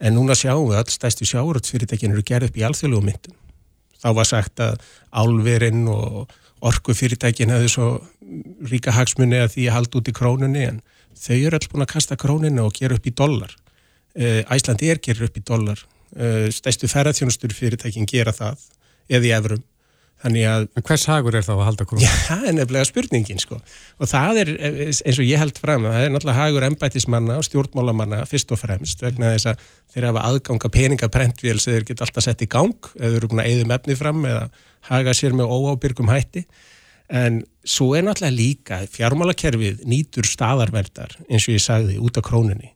[0.00, 3.38] en núna sjáum við all stæstu sjáuröldsfyrirtækinu eru gerð upp í alþjóðlegu myndum
[4.00, 4.80] þá var sagt að
[5.10, 6.32] álverinn og
[6.70, 7.88] orkufyrirtækin hefðu svo
[8.70, 10.82] ríka hagsmunni að því að halda út í krónunni en
[11.16, 13.54] þau eru alltaf búin að kasta króninu og gera upp í dollar.
[14.16, 15.80] Æslandi er gerir upp í dollar.
[16.52, 18.68] Stæstu ferðarþjónustur fyrirtækin gera það
[19.10, 19.64] eða í efrum
[20.20, 20.64] Þannig að...
[20.76, 22.02] En hvers hagur er þá að halda krónu?
[22.04, 23.56] Já, það er nefnilega spurningin sko.
[23.96, 27.46] Og það er eins og ég held fram að það er náttúrulega hagur ennbætismanna og
[27.48, 29.64] stjórnmálamanna fyrst og fremst vegna þess að
[29.94, 33.52] þeir hafa aðganga peningaprentvél sem þeir geta alltaf sett í gang eða eru búin að
[33.54, 34.44] eða mefni fram eða
[34.90, 36.44] haga sér með óábyrgum hætti.
[37.10, 42.74] En svo er náttúrulega líka fjármálakerfið nýtur staðarverðar eins og ég sagði út á krónunni.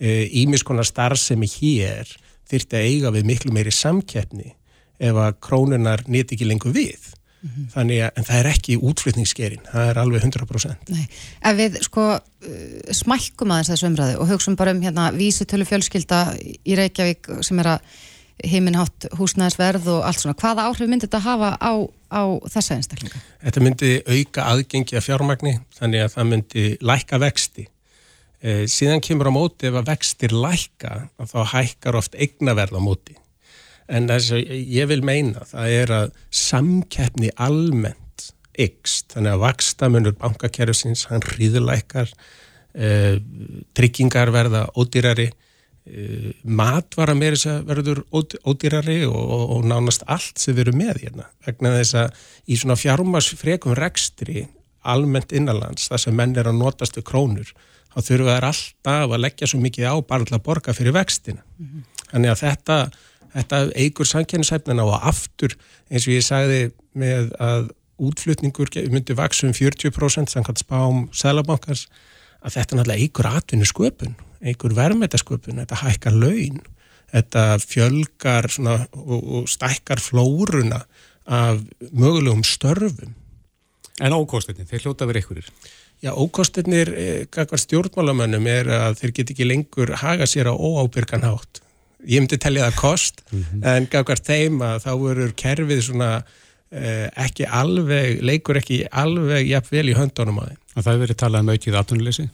[0.00, 2.16] Ímiskonar starf sem er hér
[2.48, 4.54] þyrti að eiga við miklu meiri samkeppni
[4.98, 7.12] ef að krónunar nýtt ekki lengur við.
[7.46, 7.66] Mm -hmm.
[7.74, 11.04] þannig að það er ekki útflutningskerinn, það er alveg 100% Nei,
[11.44, 12.20] ef við sko uh,
[12.90, 17.76] smælkum aðeins þessu umræðu og hugsun bara um hérna vísutölu fjölskylda í Reykjavík sem er
[17.76, 17.80] að
[18.44, 21.72] heiminhátt húsnæðisverð og allt svona, hvaða áhrif myndi þetta hafa á,
[22.12, 22.22] á
[22.52, 23.20] þessa einstaklinga?
[23.44, 27.66] Þetta myndi auka aðgengi af fjármagni þannig að það myndi lækka vexti.
[28.44, 33.16] Eh, síðan kemur á móti ef að vextir lækka þá hækkar oft eignaverð á móti
[33.86, 40.14] en þess að ég vil meina það er að samkeppni almennt ykst, þannig að vakstamunur
[40.20, 42.08] bankakerfsins, hann hríðuleikar
[42.74, 43.18] eh,
[43.76, 50.40] tryggingar verða ódýrari eh, matvara meira þess að verður ódýrari og, og, og nánast allt
[50.40, 54.46] sem erum með hérna, vegna þess að í svona fjármarsfrekum rekstri
[54.86, 57.50] almennt innanlands, það sem menn er að notast við krónur,
[57.92, 61.42] þá þurfa þær alltaf að leggja svo mikið á bara til að borga fyrir vextina.
[61.58, 61.84] Mm -hmm.
[62.06, 62.76] Þannig að þetta
[63.36, 65.56] þetta eigur sankjænisæfnina og aftur
[65.90, 66.60] eins og ég sagði
[66.96, 67.68] með að
[68.06, 71.86] útflutningur myndi vaksa um 40% samkvæmt spám selabankars
[72.44, 76.60] að þetta náttúrulega eigur atvinnu sköpun, eigur verðmættasköpun, þetta hækkar laun,
[77.12, 80.82] þetta fjölgar svona, og, og stækkar flóruna
[81.26, 83.16] af mögulegum störfum.
[84.04, 85.50] En ókostinni, þeir hljóta verið einhverjir?
[86.04, 91.62] Já, ókostinir, eitthvað stjórnmálamönnum er að þeir get ekki lengur haga sér á óábyrgan hátt
[92.04, 93.64] ég myndi tellja það kost mm -hmm.
[93.72, 96.10] en gafkvært þeim að þá verður kerfið svona
[96.70, 100.62] eh, ekki alveg, leikur ekki alveg jafn vel í höndunum að þeim.
[100.76, 102.28] Og það hefur verið talað um aukið aðtunuleysi?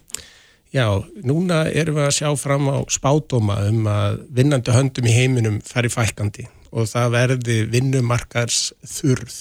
[0.73, 0.87] Já,
[1.21, 5.89] núna erum við að sjá fram á spádóma um að vinnandi höndum í heiminum færi
[5.89, 9.35] fælkandi og það verði vinnumarkars þurð,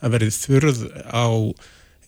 [0.00, 1.26] það verði þurð á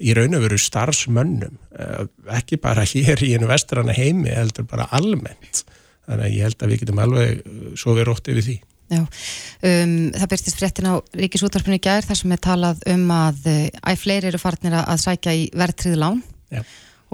[0.03, 2.03] í raun og veru starfsmönnum, eh,
[2.35, 5.62] ekki bara hér í einu vestrana heimi, heldur bara almennt
[6.07, 8.57] þannig að ég held að við getum alveg uh, svo verið ótt yfir því.
[8.93, 13.47] Já, um, það byrstist fréttin á Ríkisútvarpinu í gær þar sem er talað um að
[13.49, 16.21] uh, æg fleiri eru farnir að sækja í verðtriði lán
[16.53, 16.61] Já.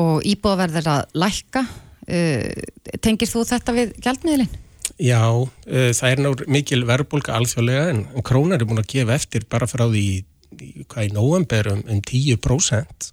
[0.02, 1.62] og íbúðaverðir að lækka.
[2.10, 2.50] Uh,
[3.04, 4.58] tengir þú þetta við gjaldmiðlinn?
[5.00, 9.16] Já, uh, það er náttúrulega mikil verðbólka alþjóðlega en, en krónar er búin að gefa
[9.16, 10.04] eftir bara frá því
[10.90, 13.12] hvað í nóvember um, um 10%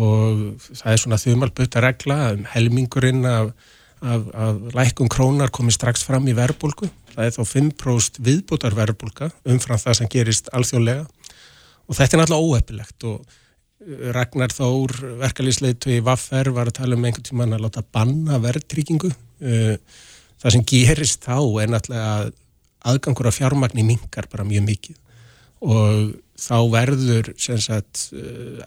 [0.00, 3.52] og það er svona þumalbutta regla um helmingurinn af
[4.00, 6.88] af, af lækkum krónar komið strax fram í verbulgu.
[7.14, 11.06] Það er þá 5% viðbútar verbulga umfram það sem gerist alþjóðlega
[11.90, 14.94] og þetta er náttúrulega óhefilegt og uh, Ragnar Þór,
[15.24, 19.10] verkalýsleitu í Vaffer var að tala um einhvern tíman að láta banna verðtryggingu.
[19.42, 19.76] Uh,
[20.40, 22.34] það sem gerist þá er náttúrulega að
[22.90, 24.98] aðgangur af fjármagni mingar bara mjög mikið
[25.60, 28.62] og þá verður sagt, uh,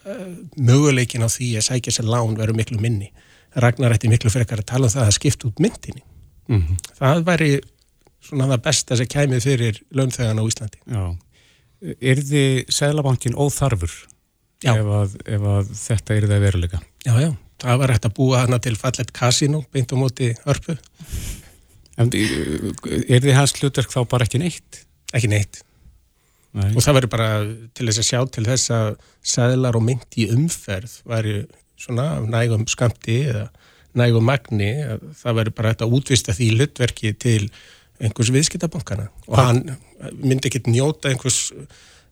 [0.61, 3.09] möguleikin á því að sækja sér lán verður miklu minni.
[3.56, 6.04] Ragnar ætti miklu frekar að tala um það að skipta út myndinni.
[6.47, 6.78] Mm -hmm.
[6.97, 7.51] Það væri
[8.24, 10.80] svona það besta sem kæmið fyrir launþegan á Íslandi.
[10.88, 11.04] Já.
[11.99, 13.93] Er þið Sælabankin óþarfur
[14.64, 16.80] ef að, ef að þetta er það veruleika?
[17.06, 17.32] Já, já.
[17.64, 20.78] Það var hægt að búa hana til fallet kasino beint á móti örpu.
[21.97, 24.84] En er þið hans hlutverk þá bara ekki neitt?
[25.14, 25.62] Ekki neitt.
[26.54, 26.70] Nei.
[26.74, 27.30] Og það verður bara
[27.74, 28.89] til þess að sjá til þess að
[29.26, 31.38] sæðlar og mynd í umferð væri
[31.84, 33.47] svona nægum skamti eða
[33.99, 34.71] nægum magni,
[35.19, 37.41] það verður bara þetta að útvista því hlutverki til
[38.03, 39.49] einhvers viðskiptabankana og ha.
[39.49, 39.75] hann
[40.17, 41.53] myndi ekki njóta einhvers,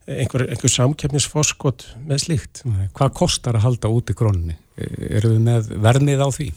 [0.06, 2.64] einhver, einhvers samkefnisfoskot með slíkt.
[2.98, 4.58] Hvað kostar að halda út í krónni?
[4.78, 6.50] Eru við með verðmið á því?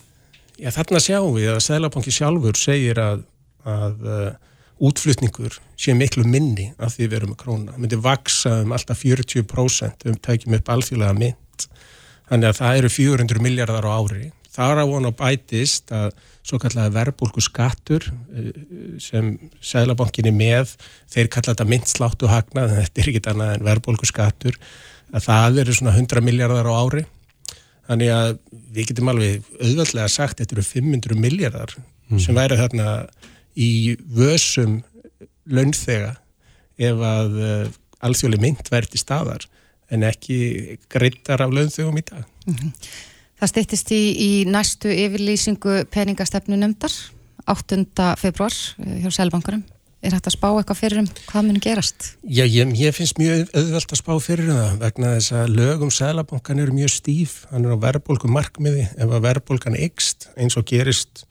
[0.61, 3.25] Já, þarna sjáum við að Sælabanki sjálfur segir að,
[3.67, 4.29] að uh,
[4.87, 7.73] útflutningur sé miklu minni af því við erum með króna.
[7.73, 11.41] Það myndi vaksa um alltaf 40% um tækjum upp alþjóðlega mynd
[12.31, 14.31] Þannig að það eru 400 miljardar á ári.
[14.55, 16.13] Það er hann á bætist að
[16.45, 18.07] svo kallega verbulgu skattur
[18.37, 18.51] eh,
[19.03, 19.33] sem
[19.65, 20.77] Sælabankinni með,
[21.11, 24.59] þeir kalla þetta myndsláttu hagnað, þetta er ekkit annað en verbulgu skattur,
[25.15, 27.05] að það eru svona 100 miljardar á ári.
[27.89, 28.31] Þannig að
[28.75, 32.21] við getum alveg auðvöldlega sagt þetta eru 500 miljardar mm.
[32.23, 32.91] sem væri þarna
[33.55, 33.71] í
[34.17, 34.79] vösum
[35.45, 36.15] launþega
[36.81, 37.67] ef að uh,
[38.05, 39.45] alþjóðli mynd verði staðar
[39.91, 42.25] en ekki greittar af launþegum í dag.
[42.47, 42.73] Mm -hmm.
[43.41, 46.93] Það stýttist í, í næstu yfirlýsingu peningastefnu nefndar
[47.47, 47.85] 8.
[48.17, 49.65] februar eh, hjá Sælbankurum.
[50.05, 52.09] Er þetta að spá eitthvað fyrir um hvað munir gerast?
[52.23, 55.91] Já, ég, ég finnst mjög auðvelt að spá fyrir um það vegna þess að lögum
[55.91, 60.67] Sælabankan eru mjög stíf, hann er á verðbólku markmiði ef að verðbólkan ykst eins og
[60.69, 61.25] gerist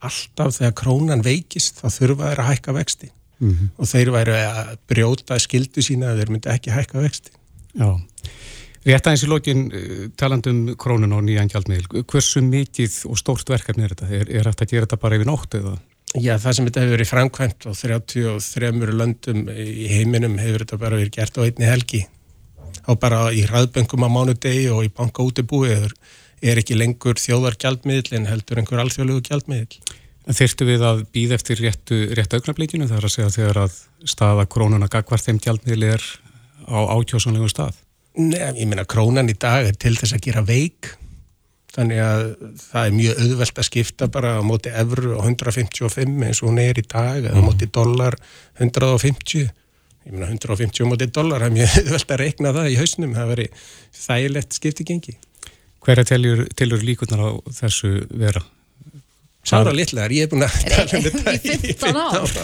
[0.00, 3.68] alltaf þegar krónan veikist þá þurfa þeir að hækka vexti mm -hmm.
[3.76, 7.34] og þeir væri að brjóta skildu sína að þeir myndi ekki hækka vexti.
[7.74, 7.88] Já,
[8.86, 13.86] rétt aðeins í lokin eh, talandum krónun og nýjan gjaldmiðil, hversu mikið og stórt verkefni
[13.86, 14.10] er þetta?
[14.10, 15.76] Er, er þetta að gera þetta bara yfir nótt eða?
[16.18, 20.98] Já, það sem þetta hefur verið framkvæmt á 33 löndum í heiminum hefur þetta bara
[20.98, 22.00] verið gert á einni helgi
[22.90, 28.16] og bara í hraðböngum á mánudegi og í banka útibúi er ekki lengur þjóðar gjaldmiðil
[28.18, 29.80] en heldur einhver alþjóðlegu gjaldmiðil.
[30.30, 34.90] Þyrstu við að býða eftir réttu, réttu augnablikinu þar að segja þegar að staða krónuna
[34.90, 36.06] gagvar þeim gjaldmiðli er
[36.70, 37.78] á átjósanlegu stað?
[38.18, 40.94] Nei, ég minna krónan í dag er til þess að gera veik
[41.70, 42.24] þannig að
[42.58, 46.60] það er mjög auðvelt að skipta bara á móti evru og 155 eins og hún
[46.62, 48.16] er í dag eða á móti dólar
[48.58, 52.78] 150 ég minna 150 á móti dólar það er mjög auðvelt að reikna það í
[52.80, 53.50] hausnum það veri
[54.00, 55.18] þægilegt skipti gengi
[55.80, 56.08] Hver er
[56.58, 58.42] tilur líkunar á þessu vera?
[59.40, 62.34] Sára litlegar, ég er búin að tala um þetta í 15 ár.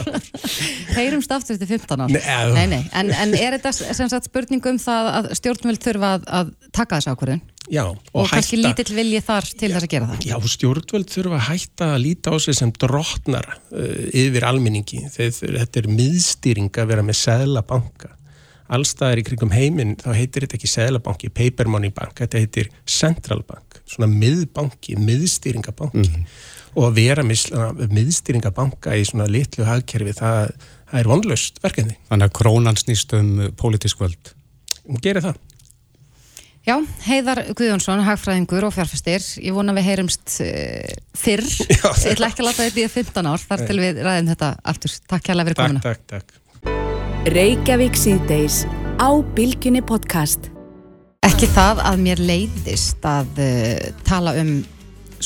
[0.96, 2.08] Heyrumst aftur til 15 ár.
[2.08, 2.22] Nei,
[2.56, 2.78] nei, nei.
[2.96, 6.96] En, en er þetta sem sagt spurning um það að stjórnvöld þurfa að, að taka
[7.02, 7.44] þessu ákvörðun?
[7.66, 10.24] Já, og, og kannski lítill vilji þar til þess að gera það?
[10.30, 15.04] Já, stjórnvöld þurfa að hætta að líta á sig sem drotnar uh, yfir almenningi.
[15.12, 18.14] Þeir, þetta er miðstýring að vera með seglabanka.
[18.72, 23.44] Allstaðar í krigum heiminn þá heitir þetta ekki seglabanki, paper money bank, þetta heitir central
[23.46, 26.08] bank, svona miðbanki, miðstýringabanki.
[26.08, 30.52] Mm -hmm og að vera miðstýringabanka í svona litlu hagkerfi, það,
[30.90, 31.96] það er vonlust verkefni.
[32.10, 34.32] Þannig að krónan snýst um pólitísk völd.
[34.84, 35.40] Hún gerir það.
[36.66, 36.74] Já,
[37.06, 42.42] Heiðar Guðjónsson, hagfræðingur og fjárfæstir, ég vona við heyrumst uh, fyrr, Já, ég ætla ekki
[42.42, 44.96] að láta þetta í 15 ár, þar til við ræðum þetta aftur.
[45.06, 45.84] Takk hjálpa fyrir komuna.
[45.84, 47.30] Takk, takk, takk.
[47.36, 48.64] Reykjavík síðdeis
[48.98, 49.08] á
[49.38, 50.50] Bilginni podcast.
[51.26, 54.56] Ekki það að mér leiðist að uh, tala um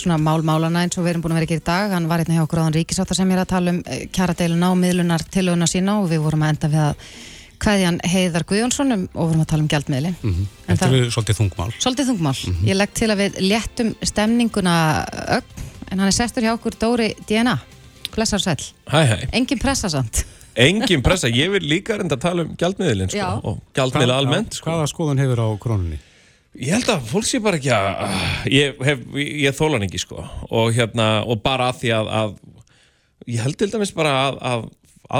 [0.00, 1.92] svona málmálana eins og við erum búin að vera ekki í dag.
[1.94, 4.80] Hann var hérna hjá okkur áðan Ríkisáttar sem er að tala um eh, kjaradeiluna og
[4.80, 7.04] miðlunar tilöguna sína og við vorum að enda við að
[7.60, 10.46] hvaðjan Heiðar Guðjónsson um, og vorum að tala um gjaldmiðli mm -hmm.
[10.66, 11.72] Þetta er svolítið þungmál.
[11.78, 12.68] Svolítið þungmál, mm -hmm.
[12.68, 14.76] ég legg til að við léttum stemninguna
[15.36, 17.58] ögn en hann er sestur hjá okkur Dóri DNA
[18.14, 19.28] Blessar sæl Hæ hæ.
[19.32, 20.24] Engin pressa samt.
[20.56, 24.70] Engin pressa, ég vil líka reynda að tala um gjaldmiðlin sko, og gjaldmiðla almennt sko.
[24.70, 25.98] Hvaða skoðun hefur á krónunni?
[26.58, 28.14] Ég held að fólk sé bara ekki að
[28.50, 30.24] ég, hef, ég þólan ekki sko.
[30.50, 32.32] Og hérna, og bara að því að, að
[33.30, 34.64] ég held til dæmis bara að, að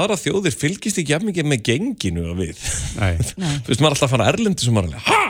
[0.01, 2.65] aðra þjóðir fylgist ekki jafn mikið með genginu að við.
[3.63, 5.21] Þú veist, maður er alltaf að fara erlendi sem maður er hæ,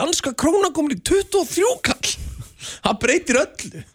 [0.00, 2.12] danska í 23 kall?
[2.82, 3.86] Það breytir öllu.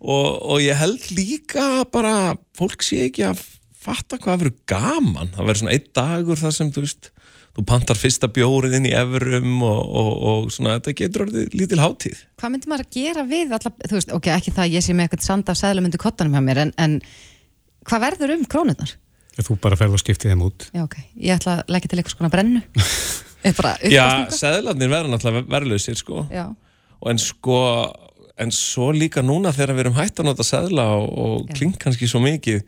[0.00, 3.42] Og, og ég held líka bara fólk sé ekki að
[3.80, 7.10] fatta hvað verður gaman, það verður svona einn dagur þar sem þú veist
[7.56, 11.80] þú pantar fyrsta bjórið inn í efurum og, og, og svona, þetta getur orðið lítil
[11.82, 12.22] hátíð.
[12.40, 15.08] Hvað myndir maður að gera við alla, þú veist, ok, ekki það ég sé með
[15.08, 16.98] eitthvað sanda af sæðlum undir kottanum hjá mér en, en
[17.88, 18.94] hvað verður um krónurnar?
[19.40, 20.68] Þú bara ferður að skipti þeim út.
[20.76, 22.62] Já, ok, ég ætla að leggja til eitthvað svona brennu
[23.40, 24.04] Já,
[24.36, 26.50] sæðlarnir verður náttúrulega verðlausir, sko Já.
[27.00, 27.60] og en sko
[28.40, 32.08] en svo líka núna þegar við erum hægt að nota sæðla og, og kling kannski
[32.08, 32.62] svo mikið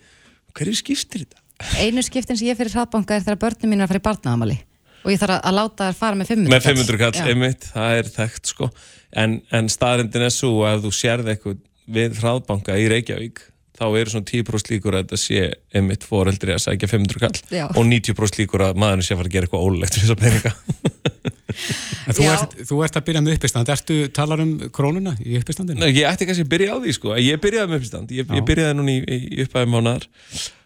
[0.57, 1.41] hverju skiptir þetta?
[1.81, 4.59] Einu skiptin sem ég fyrir hraðbanka er þegar börnum mín er að fara í barnaðamali
[5.03, 8.01] og ég þarf að láta þær fara með 500 með 500 kall, kall einmitt, það
[8.01, 8.69] er þekkt sko.
[9.13, 11.59] En, en staðrindin er svo að þú sérði eitthvað
[11.93, 13.43] við hraðbanka í Reykjavík
[13.83, 15.45] þá eru svona 10% líkur að þetta sé
[15.75, 17.65] einmitt foreldri að sækja 500 kall Já.
[17.67, 20.23] og 90% líkur að maðurinn sé að fara að gera eitthvað ólegt fyrir þess að
[20.23, 20.53] peninga
[22.17, 23.73] þú, ert, þú ert að byrja með uppistand.
[23.73, 25.83] Ertu talar um krónuna í uppistandinu?
[25.83, 27.17] Nei, ég ætti kannski að byrja á því sko.
[27.21, 30.07] Ég byrjaði með uppistand, ég, ég byrjaði núni í, í upphæfum mánar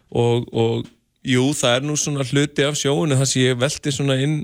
[0.09, 0.87] og, og
[1.27, 4.37] Jú, það er nú svona hluti af sjóinu þar sem ég velti svona inn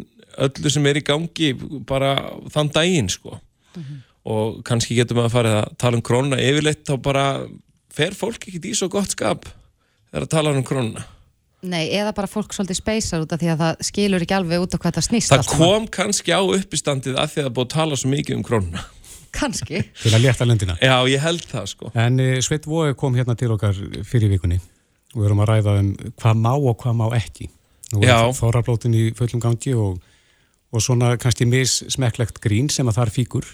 [0.44, 1.54] öllu sem er í gangi
[1.88, 2.16] bara
[2.54, 4.00] þann daginn sko mm -hmm.
[4.34, 7.26] og kannski getur maður að fara að tala um krónuna yfirleitt þá bara
[7.94, 9.46] fer fólk ekkert í svo gott skap
[10.12, 11.06] þegar að tala um krónuna
[11.64, 14.74] Nei, eða bara fólk svolítið speysar út af því að það skilur ekki alveg út
[14.74, 17.76] af hvað það snýst Það kom kannski á uppistandið af því að það búið að
[17.76, 18.84] tala svo mikið um krónuna
[19.34, 19.80] Kannski.
[19.98, 20.76] til að leta lendina.
[20.78, 21.90] Já, ég held það sko.
[21.98, 23.74] En uh, Sveit Vói kom hérna til okkar
[24.06, 24.60] fyrir vikunni
[25.14, 27.50] og við erum að ræða um hvað má og hvað má ekki.
[27.94, 30.00] Nú er þórablótin í fullum gangi og,
[30.74, 33.46] og svona kannski missmekklegt grín sem að þar fíkur.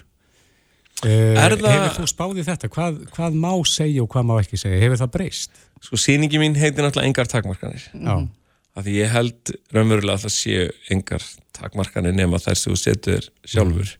[1.03, 2.69] Uh, Er það- Hefur þú spáðið þetta?
[2.75, 4.79] Hvað, hvað má segja og hvað má ekki segja?
[4.83, 5.51] Hefur það breyst?
[5.81, 7.85] Sko, síningi mín heitir náttúrulega engar takmarkanir.
[7.93, 8.15] Já.
[8.75, 11.23] Af því ég held raunverulega að það séu engar
[11.55, 13.93] takmarkanir nema þær sem þú setur sjálfur.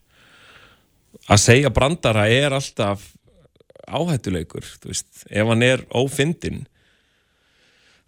[1.30, 3.08] Að segja brandara er alltaf
[3.90, 6.66] áhættuleikur, þú veist, ef hann er ófindin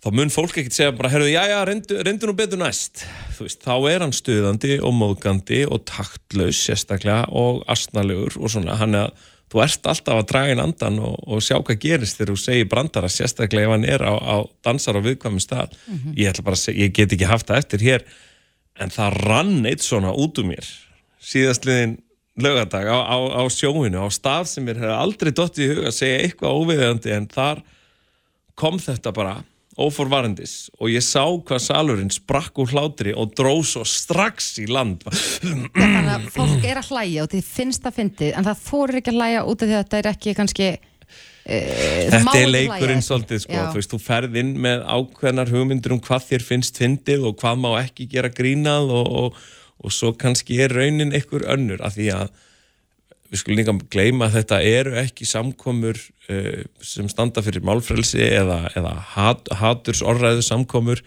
[0.02, 3.04] þá mun fólk ekkert segja bara, herruðu, já, já, reyndu, reyndu nú betur næst.
[3.38, 8.80] Þú veist, þá er hann stuðandi og móðgandi og taktlaus sérstaklega og astnalegur og svona,
[8.82, 12.18] hann er að þú ert alltaf að draga inn andan og, og sjá hvað gerist
[12.18, 15.76] þegar þú segir brandara sérstaklega ef hann er á, á dansar á viðkvæmum stað.
[16.16, 18.06] Ég ætla bara að segja, ég get ekki haft það eftir hér
[18.80, 20.70] en það rann eitt svona út úr mér
[21.22, 21.98] síðastliðin
[22.42, 25.98] lögadag á, á, á sjóinu á stað sem mér hefði aldrei dottið í huga að
[25.98, 27.64] segja eitthvað óviðeigandi en þar
[28.56, 29.36] kom þetta bara
[29.80, 35.06] óforvarendis og ég sá hvað salurinn sprakk úr hlátri og dró svo strax í land.
[35.78, 39.14] Þannig að fólk er að hlæja og þið finnst það fyndið en það þorir ekki
[39.14, 41.58] að hlæja út af því að þetta er ekki kannski e,
[42.12, 46.30] Þetta er leikurinn svolítið sko, þú veist, þú ferð inn með ákveðnar hugmyndur um hvað
[46.30, 49.42] þér finnst fyndið og hvað má ekki gera grínað og, og,
[49.82, 52.32] og svo kannski er raunin einhver önnur af því að
[53.32, 58.64] við skulum líka gleyma að þetta eru ekki samkomur uh, sem standa fyrir málfrelsi eða,
[58.76, 61.04] eða hat, hatursorræðu samkomur.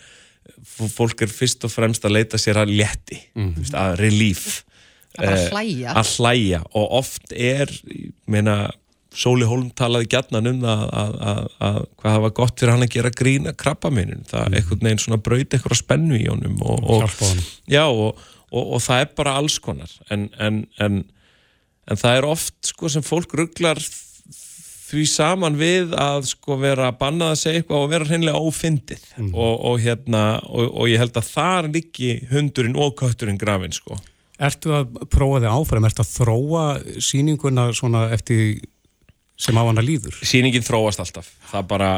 [0.64, 4.46] Fólk er fyrst og fremst að leita sér að létti, mm veist, að relief.
[4.64, 4.72] Að
[5.14, 5.92] Eh, hlæja.
[5.94, 6.60] að hlæja.
[6.74, 8.72] Og oft er ég meina,
[9.14, 12.94] Sóli Hólm talaði gjarnan um að, að, að hvað það var gott fyrir hann að
[12.96, 14.56] gera grína krabbaminin, það mm.
[14.58, 18.18] einhvern veginn svona braut eitthvað spennu í honum og, og, já, og,
[18.50, 19.92] og, og það er bara alls konar.
[20.10, 21.04] En, en, en,
[21.90, 23.80] en það er oft sko sem fólk rugglar
[24.84, 29.54] því saman við að sko vera bannað að segja eitthvað og vera hreinlega ófyndið og,
[29.70, 33.98] og hérna og, og ég held að þar liggi hundurinn og kötturinn grafin sko
[34.44, 35.84] Ertu að prófa þig áfram?
[35.86, 36.62] Ertu að þróa
[37.06, 38.64] sýninguna svona eftir
[39.38, 40.16] sem á hana líður?
[40.26, 41.90] sýningin þróast alltaf það bara,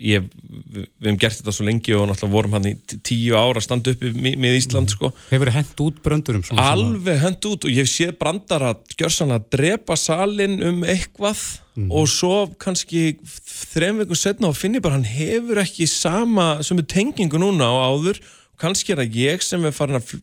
[0.00, 0.26] ég,
[0.72, 2.74] við, hefum gert þetta svo lengi og náttúrulega vorum hann í
[3.06, 5.10] tíu ára að standa uppi með Ísland sko.
[5.30, 9.48] Hefur þið hent út svona- alveg hend út og ég hef séð brandara gjörsanlega að
[9.56, 11.42] drepa salin um eitthvað
[11.90, 16.78] og svo kannski þrem vikur setna og finn ég bara hann hefur ekki sama sem
[16.78, 18.18] er tengingu núna á áður.
[18.58, 20.16] Kannski er það ég sem er farin að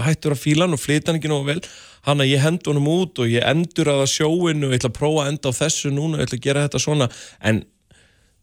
[0.00, 1.60] hættur að fíla hann og flyta hann ekki nógu vel.
[2.02, 4.96] Hann að ég hend honum út og ég endur að sjóinu og ég ætla að
[4.96, 7.08] prófa að enda á þessu núna og ég ætla að gera þetta svona.
[7.42, 7.60] En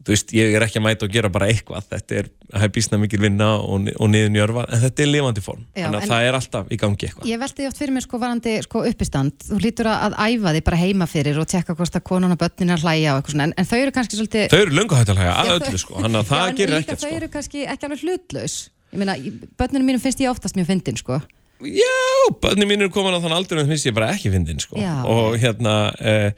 [0.05, 1.85] þú veist, ég er ekki að mæta og gera bara eitthvað.
[1.91, 5.43] Þetta er, það er bísna mikil vinna og, og niður njörfa, en þetta er lifandi
[5.43, 5.65] form.
[5.75, 7.27] Já, þannig að það er alltaf í gangi eitthvað.
[7.29, 9.47] Ég velti því oft fyrir mér sko varandi sko uppistand.
[9.49, 12.73] Þú hlýtur að, æfa því bara heima fyrir og tekka hvort að konan og börnin
[12.73, 15.33] er að hlæja en, en þau eru kannski svolítið Þau eru löngu hægt að hlæja
[15.35, 17.17] að Já, öllu þau- sko, þannig að Já, það en gerir ekkert Þau sko.
[17.19, 18.55] eru kannski ekki alveg hlutlaus.
[18.89, 19.17] Ég meina,
[19.59, 21.19] börnunum mínum finnst ég oftast mjög fyndin sko.
[21.59, 21.99] Já,
[22.39, 24.79] bönni mín eru komin á þann aldur en finnst ég bara ekki fyndin sko.
[24.79, 25.03] Já.
[25.03, 26.31] og hérna uh,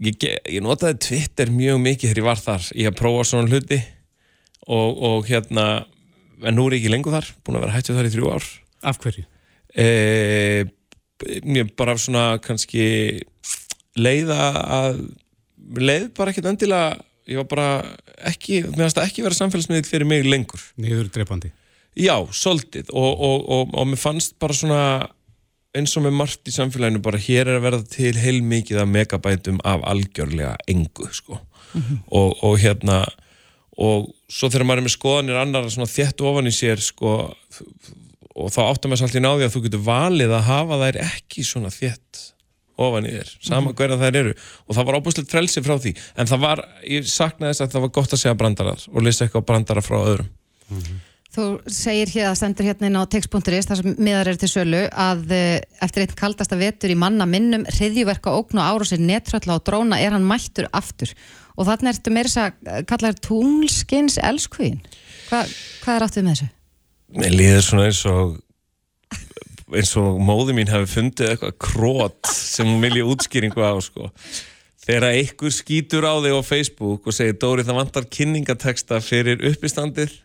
[0.00, 0.26] ég,
[0.56, 3.80] ég notaði Twitter mjög mikið þegar ég var þar ég að prófa svona hluti
[4.66, 5.66] og, og hérna
[6.40, 8.50] en nú er ég ekki lengur þar, búin að vera hættu þar í þrjú ár
[8.90, 9.26] Af hverju?
[9.84, 10.62] uh,
[11.44, 12.84] mér bara svona kannski
[14.00, 15.00] leiða að
[15.76, 16.98] leið bara ekkert endilega
[17.30, 17.68] ég var bara
[18.26, 21.52] ekki, mér finnst það ekki vera samfélagsmiðl fyrir mig lengur Niður drepandi.
[21.98, 24.82] Já, soldið og, og, og, og mér fannst bara svona
[25.76, 29.60] eins og með margt í samfélaginu bara hér er að verða til heilmikið af megabætum
[29.66, 31.38] af algjörlega engu sko.
[32.10, 33.04] og, og hérna
[33.80, 37.12] og svo þegar maður er með skoðanir annar þétt ofan í sér sko,
[38.34, 41.70] og þá áttum við svolítið náði að þú getur valið að hafa þær ekki svona
[41.72, 42.24] þétt
[42.80, 44.34] ofan í þér, sama hverja þær eru.
[44.66, 45.94] Og það var óbúslega frelsi frá því.
[46.16, 49.26] En það var, ég saknaði þess að það var gott að segja brandarar og lýsa
[49.26, 50.30] eitthvað brandara frá öðrum
[51.30, 54.80] Þú segir hér að stendur hérna inn á text.is þar sem miðar eru til sölu
[54.90, 59.62] að eh, eftir einn kaldasta vetur í manna minnum hriðjuverka ógn og árásir netrölla og
[59.68, 61.12] dróna er hann mættur aftur
[61.54, 64.80] og þarna ertu meira þess að kalla þér tunglskins elskvín
[65.28, 65.44] Hva,
[65.84, 66.48] hvað er áttuð með þessu?
[67.20, 68.32] Mér líður svona eins og
[69.70, 74.08] eins og móði mín hafi fundið eitthvað krót sem hún vilja útskýringu á sko.
[74.82, 80.18] þegar einhver skýtur á þig á Facebook og segir Dóri það vantar kynningateksta fyrir uppistandið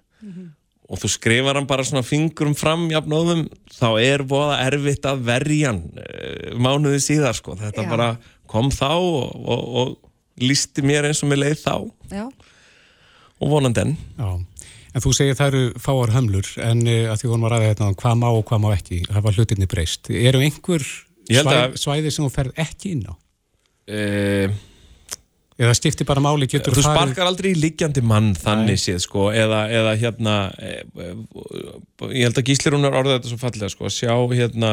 [0.85, 5.71] og þú skrifar hann bara svona fingurum fram jafnóðum, þá er voða erfitt að verja
[5.71, 7.89] hann uh, mánuði síðar sko, þetta Já.
[7.89, 8.09] bara
[8.51, 11.75] kom þá og, og, og lísti mér eins og mér leið þá
[12.13, 12.25] Já,
[13.41, 14.29] og vonandi enn Já.
[14.95, 17.97] En þú segir það eru fáar hömlur en uh, að því vorum að ræða um
[17.99, 18.99] hvað má og hvað má ekki.
[19.11, 20.07] Var hlutinni breyst.
[20.07, 20.85] Eru einhver
[21.27, 23.13] Ég held svæð, að- svæði sem þú ferð ekki inn á?
[23.91, 24.55] uh,
[25.55, 29.29] Eða stifti bara máli getur þú farið- sparkar aldrei í liggjandi mann þannig séð sko
[29.31, 31.13] eða, eða hérna e, e,
[32.11, 34.71] ég held að Gísli Rúnar orðið þetta svo fallega sko að sjá hérna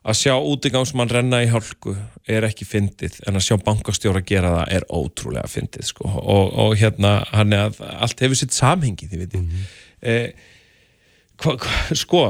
[0.00, 1.96] að sjá útigangsmann renna í hálku
[2.30, 6.78] er ekki fyndið en að sjá bankastjóra gera það er ótrúlega fyndið sko og, og
[6.80, 10.46] hérna hann er að allt hefur sitt samhengi þið veitir mm -hmm.
[11.40, 12.22] Hva, hva, sko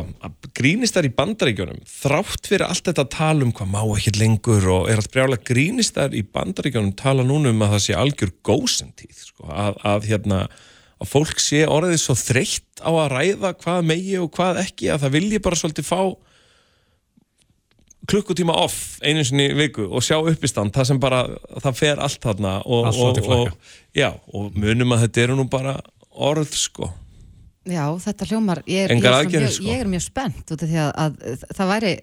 [0.57, 5.01] grínistar í bandaríkjónum þrátt fyrir allt þetta tal um hvað má ekki lengur og er
[5.01, 9.79] allt brjálega grínistar í bandaríkjónum tala núna um að það sé algjör gósentíð sko, að,
[9.93, 10.41] að hérna
[11.01, 15.07] að fólk sé orðið svo þreytt á að ræða hvað megi og hvað ekki að
[15.07, 16.01] það vilji bara svolítið fá
[18.11, 21.23] klukkutíma off einu sinni viku og sjá uppistand það sem bara,
[21.63, 25.47] það fer allt þarna og, Allt og, og, já, og munum að þetta eru nú
[25.51, 25.79] bara
[26.11, 26.91] orð sko
[27.69, 29.67] Já, þetta hljómar, ég er, ég er, mjög, sko.
[29.69, 31.97] ég er mjög spennt út af því að, að það væri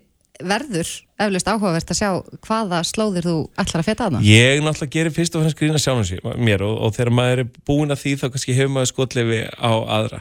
[0.44, 2.10] verður eflust áhugavert að sjá
[2.46, 5.82] hvaða slóðir þú ætlar að feta að það Ég náttúrulega gerir fyrst og fremst grína
[5.82, 9.40] sjálfum mér og, og þegar maður er búin að því þá kannski hefur maður skotleifi
[9.50, 10.20] á aðra.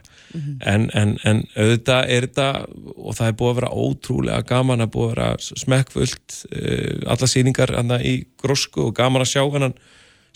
[0.72, 2.48] En, en, en auðvitað er þetta
[2.94, 7.30] og það er búið að vera ótrúlega gaman að búið að vera smekkfullt uh, alla
[7.30, 9.76] sýningar hana, í grósku og gaman að sjá hann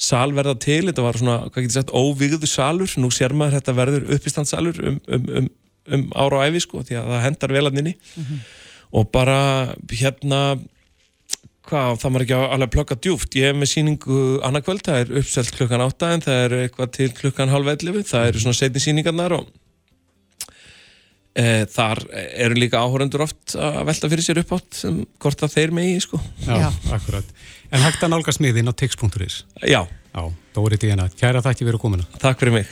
[0.00, 3.76] sal verða til, þetta var svona, hvað getur sagt óvígðu salur, nú sér maður þetta
[3.76, 5.48] verður uppistandsalur um, um, um,
[5.92, 7.96] um ára og æfi sko, því að það hendar vel að nynni
[8.96, 9.40] og bara
[9.92, 10.42] hérna
[11.68, 15.00] hvað, það maður ekki að alveg plöka djúft ég hef með síningu annað kvöld það
[15.02, 18.58] er uppselt klukkan 8 en það er eitthvað til klukkan halv 11, það eru svona
[18.58, 19.50] setni síningarnar og
[21.34, 25.56] e, þar eru líka áhórendur oft að velta fyrir sér upp átt sem hvort að
[25.56, 26.20] þeir megi sko.
[26.46, 26.68] Já, Já.
[26.96, 27.34] akkurat.
[27.70, 29.44] En hægt að nálgast miðin á tix.is.
[29.62, 30.22] já, Já,
[30.56, 32.02] Dóri Díana, kæra þakki fyrir komuna.
[32.18, 32.66] takk fyrir mig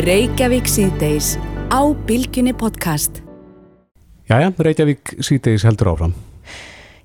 [0.00, 1.34] Reykjavík síðdeis
[1.68, 3.20] á Bilginni podcast.
[4.24, 6.14] Jæja, Reykjavík síðdeis heldur áfram.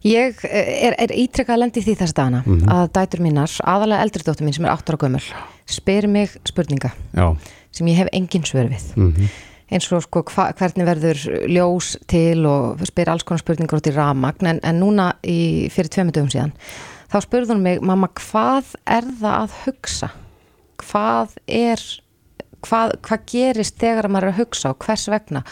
[0.07, 4.23] Ég eh, er, er ítrekkað að lendi því þess dagana að dætur mínar, aðalega eldri
[4.23, 5.21] dóttur mín sem er 8 ára gömul,
[5.67, 7.27] spyr mig spurninga Já,
[7.75, 9.27] sem ég hef engin svör við mhm,
[9.71, 13.95] eins og sko hva, hvernig verður ljós til og spyr alls konar spurningar út í
[13.95, 16.55] ramagn en, en núna í, fyrir tveimur dögum síðan
[17.11, 20.11] þá spurði hún mig, mamma hvað er það að hugsa?
[20.81, 21.83] Hvað er
[22.65, 25.43] hvað, hvað gerist þegar maður er að hugsa og hvers vegna?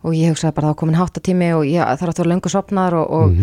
[0.00, 2.96] Og ég hugsaði bara var komin háttatími og ég, það er að vera löngu sopnar
[2.96, 3.34] og, og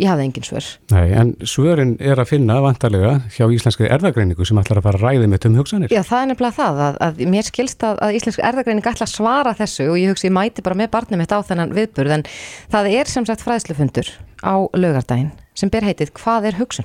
[0.00, 0.68] ég hafði engin svör.
[0.94, 5.04] Nei, en svörin er að finna vantarlega hjá íslenskri erðagreiningu sem ætlar að fara að
[5.04, 5.92] ræði með um hugsanir.
[5.92, 9.14] Já, það er nefnilega það að, að mér skilst að, að íslensk erðagreining ætla að
[9.14, 12.28] svara þessu og ég hugsi ég mæti bara með barnið mitt á þennan viðburð en
[12.72, 16.84] það er sem sagt fræðslufundur á laugardaginn sem ber heitið Hvað er hugsun?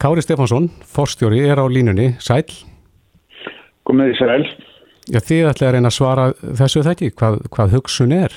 [0.00, 2.14] Kári Stefánsson, forstjóri, er á línunni.
[2.20, 2.44] Sæl,
[3.86, 4.44] Komið í sæl.
[5.08, 6.24] já þið ætla að reyna að svara
[6.58, 8.32] þessu þekki, hvað, hvað hugsun er.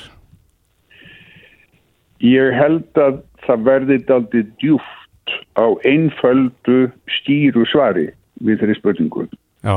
[2.24, 8.10] Ég held að það verði daldið djúft á einföldu skýru svari
[8.44, 9.26] við þeirri spurningu.
[9.64, 9.76] Já,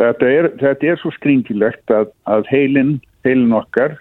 [0.00, 2.94] Þetta er, þetta er svo skringilegt að, að heilin,
[3.26, 3.98] heilin okkar,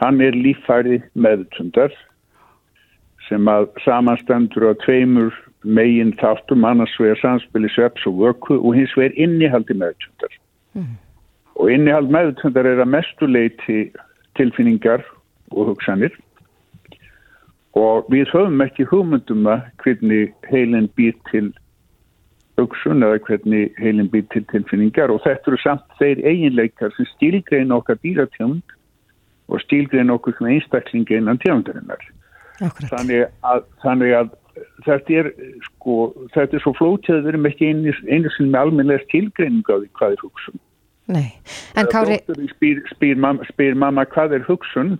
[0.00, 1.94] hann er líffæri meðtundar
[3.30, 8.92] sem að samanstendur á tveimur megin þáttum annars vegar samspili sveps og vöku og hins
[8.98, 10.34] vegar innihaldi meðtundar.
[11.60, 13.90] Og innihald meðtundar er að mestu leiti
[14.38, 15.04] tilfinningar
[15.52, 16.14] og hugsanir
[17.78, 21.52] og við höfum ekki hugmyndum að hvernig heilin býr til
[22.58, 27.74] hugsun eða hvernig heilin býr til tilfinningar og þetta eru samt þeir eiginleikar sem stílgrein
[27.74, 28.74] okkar dýratjónd
[29.50, 32.02] og stílgrein okkur sem einstaklingi innan tjóndarinnar.
[32.60, 32.92] Akkurat.
[32.92, 34.32] Þannig að, þannig að
[34.86, 35.30] þetta er
[35.68, 35.98] sko,
[36.34, 39.76] þetta er svo flótið að við erum ekki einu, einu sinni með almennlega stílgreining á
[39.76, 40.60] því hvað er hugsun.
[41.10, 41.28] Nei,
[41.80, 42.20] en Kári,
[42.52, 44.98] spyr, spyr, mamma, spyr mamma hvað er hugsun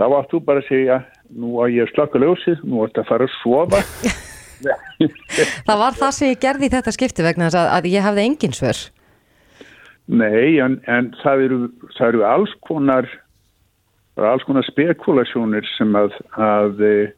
[0.00, 0.98] þá átt þú bara að segja
[1.36, 3.82] nú að ég slaka ljósið, nú átt að fara að sofa
[5.68, 8.56] það var það sem ég gerði í þetta skipti vegna að, að ég hafði engin
[8.56, 8.80] svör.
[10.10, 11.58] Nei, en, en það, eru,
[11.96, 13.08] það eru alls konar
[14.14, 17.12] það eru alls konar spekulasjónir sem að, að eh,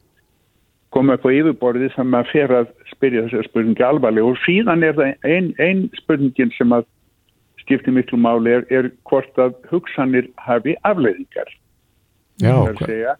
[0.93, 4.97] koma upp á yfirborðið sem maður fer að spyrja þessar spurningi alvarlega og síðan er
[4.99, 6.85] það ein, ein spurningin sem að
[7.63, 11.49] skiptir miklu máli er, er hvort að hugsanir hafi afleiðingar.
[12.41, 13.15] já, er að segja,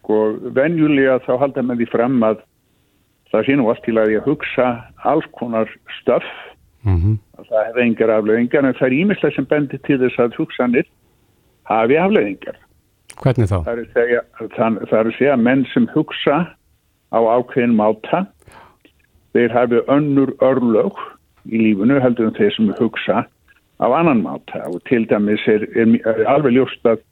[0.00, 0.20] sko,
[0.56, 2.44] venjulega þá halda með því fram að
[3.32, 4.68] það sé nú allt til að ég að hugsa
[5.08, 6.28] alls konar stöff
[6.86, 10.40] mhm, að það hefði engar afleðingar en það er ímislega sem bendir til þess að
[10.40, 10.88] hugsanir
[11.68, 12.56] hafi afleðingar.
[13.22, 13.58] Hvernig þá?
[13.66, 14.22] Það er að segja,
[15.00, 16.38] er segja menn sem hugsa
[17.12, 18.24] á ákveðin máta
[19.36, 20.98] þeir hafi önnur örlög
[21.48, 23.24] í lífunu heldur en þeir sem hugsa
[23.78, 27.04] á annan máta og til dæmis er, er, er alveg ljóst að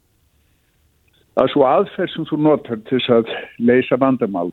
[1.36, 3.32] að svo aðferð sem þú notar til þess að
[3.68, 4.48] leysa vandamál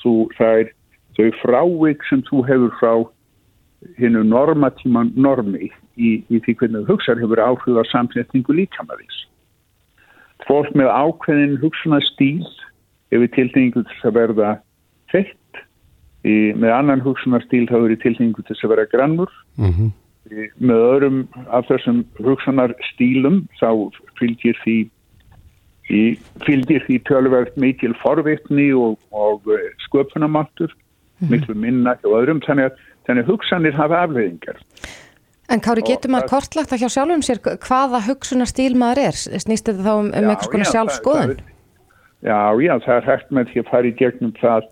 [0.00, 0.70] þú, það er
[1.18, 2.92] þau frávik sem þú hefur frá
[3.98, 9.18] hinnu normatíma normi í, í því hvernig þú hugsaður hefur áhrif á samsetningu líkamæðis.
[10.48, 12.44] Fólk með ákveðin hugsunastíl
[13.12, 14.52] hefur tilningu til að verða
[15.12, 15.60] feitt,
[16.24, 19.92] í, með annan hugsunastíl þá hefur tilningu til að verða grannur, mm -hmm.
[20.58, 21.20] með öðrum
[21.50, 23.68] af þessum hugsunarstílum þá
[24.18, 24.78] fylgir því
[25.92, 26.02] í
[26.46, 31.30] fylgir því tölverð mikil forvitni og, og eh, sköpunamáttur, mm -hmm.
[31.30, 32.72] miklu minna og öðrum, þannig
[33.08, 34.58] að hugsanir hafa afleiðingar.
[35.52, 39.18] En Kári, getur maður kortlagt að hjá sjálfum sér hvaða hugsunarstíl maður er?
[39.18, 41.34] Snýst þetta þá um, um eitthvað svona sjálfskoðun?
[42.22, 44.68] Já, já, það er hægt með því að fara í gegnum það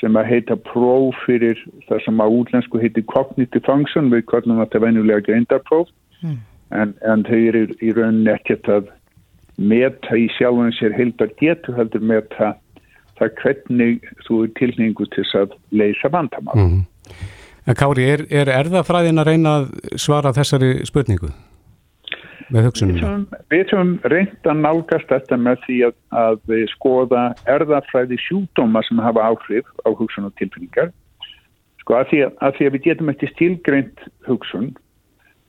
[0.00, 4.80] sem að heita próf fyrir það sem að útlensku heiti cognitive function, við kallum þetta
[4.84, 5.90] venjulega greindarpróf,
[6.24, 6.38] mm.
[6.76, 8.90] en, en þau eru í rauninni ekkert að
[9.60, 12.54] meta í sjálfum sér heildar getur heldur meta
[13.20, 16.56] það hvernig þú er tilningu til að leysa vandamál.
[16.56, 16.80] Mm.
[17.68, 21.30] En Kári, er, er erðafræðin að reyna að svara þessari spurningu
[22.50, 23.26] með hugsunum?
[23.52, 29.28] Við höfum reynd að nálgast þetta með því að, að skoða erðafræði sjúdóma sem hafa
[29.28, 30.90] áhrif á hugsun og tilfinningar.
[31.84, 34.72] Sko að því að, að því að við getum ekki stílgreint hugsun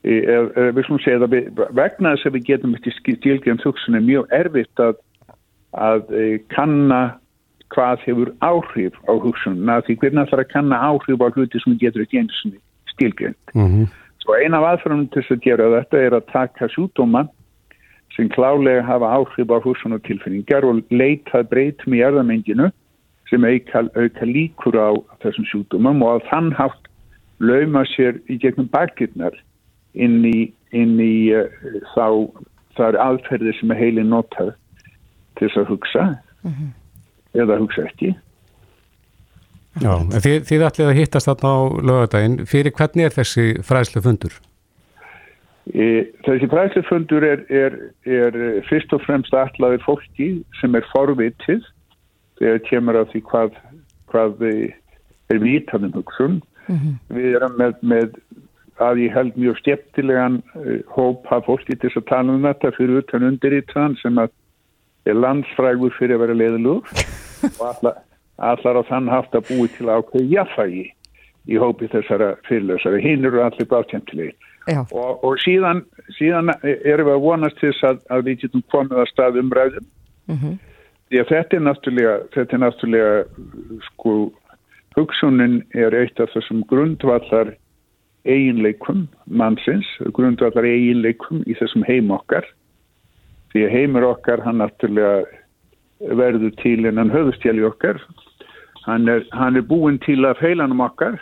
[0.02, 4.32] við slúmum segja að við, vegna þess að við getum eftir stílgjörn hugsun er mjög
[4.34, 4.96] erfitt að,
[5.78, 7.02] að e, kanna
[7.74, 11.78] hvað hefur áhrif á hugsunna því hvernig það þarf að kanna áhrif á hluti sem
[11.82, 12.58] getur ekki eins og
[12.94, 13.86] stílgjörn mm -hmm.
[14.24, 17.28] svo eina af aðfærum til þess að gera þetta er að taka sjúdóma
[18.16, 22.72] sem klálega hafa áhrif á hugsun og tilfinningar og leita breytum í erðamenginu
[23.30, 24.92] sem auka, auka líkur á
[25.24, 26.88] þessum sjúdómum og að þann haft
[27.40, 29.36] lauma sér í gegnum bakirnar
[29.94, 31.48] inn í, inn í uh,
[31.96, 32.28] þá
[32.78, 34.54] þar aðferðir sem er heilin notar
[35.40, 36.04] til þess að hugsa
[36.44, 36.70] mm -hmm.
[37.38, 38.14] Eða hugsa ekki
[39.80, 41.60] Já, en þið, þið ætlið að hittast þarna á
[41.90, 44.34] lögadaginn fyrir hvernig er þessi fræslu fundur?
[45.72, 45.86] E,
[46.28, 50.30] þessi fræslu fundur er, er, er fyrst og fremst ætlaði fólki
[50.60, 51.64] sem er forvitið
[52.42, 53.56] þegar kemur á því hvað,
[54.12, 56.94] hvað er vítanum hugsun mm -hmm.
[57.16, 58.20] við erum með, með
[58.82, 63.04] að ég held mjög stjæptilegan uh, hóp að fólki til að tala um þetta fyrir
[63.04, 64.34] utan undirítan sem að
[65.10, 66.90] er landsfrægur fyrir að vera leiðilug
[67.60, 68.02] og allar,
[68.38, 70.88] allar á þann haft að búi til ákveði jafnfægi
[71.50, 73.02] í hópi þessara fyrirlösari.
[73.02, 74.36] Hinn eru allir báttjæmtilegi.
[74.70, 75.82] Og, og síðan,
[76.20, 79.88] síðan erum við að vonast þess að, að við getum komið að stað umræðum.
[80.30, 80.60] Mm -hmm.
[81.10, 83.16] Því að þetta er náttúrulega, þetta er náttúrulega
[83.88, 84.14] sko,
[84.96, 87.56] hugsunin er eitt af þessum grundvallar
[88.24, 92.46] eiginleikum mannsins, grundvallar eiginleikum í þessum heim okkar
[93.52, 95.26] því að heimur okkar hann náttúrulega
[96.18, 98.00] verður til en hann höfustjæli okkar.
[98.86, 101.20] Hann er, hann er búin til af heilanum okkar.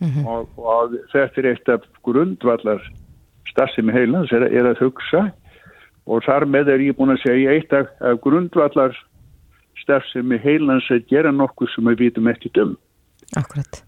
[0.00, 0.26] Mm -hmm.
[0.26, 2.80] og, og þetta er eitt af grundvallar
[3.48, 5.30] stafsimi heilans er, er að hugsa.
[6.06, 8.96] Og þar með er ég búin að segja eitt af, af grundvallar
[9.76, 12.76] stafsimi heilans að gera nokkuð sem við vitum eftir döm
[13.36, 13.82] Akkurat.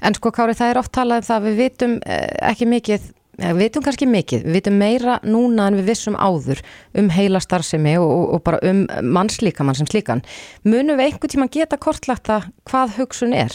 [0.00, 3.08] En sko Kári, það er oft talað um það að við vitum eh, ekki mikið,
[3.40, 6.60] við vitum kannski mikið, við vitum meira núna en við vissum áður
[7.00, 8.82] um heila starfsemi og, og, og bara um
[9.16, 10.24] mannslíkamann sem slíkan.
[10.66, 13.54] Munum við einhver tíma geta kortlagt að hvað hugsun er?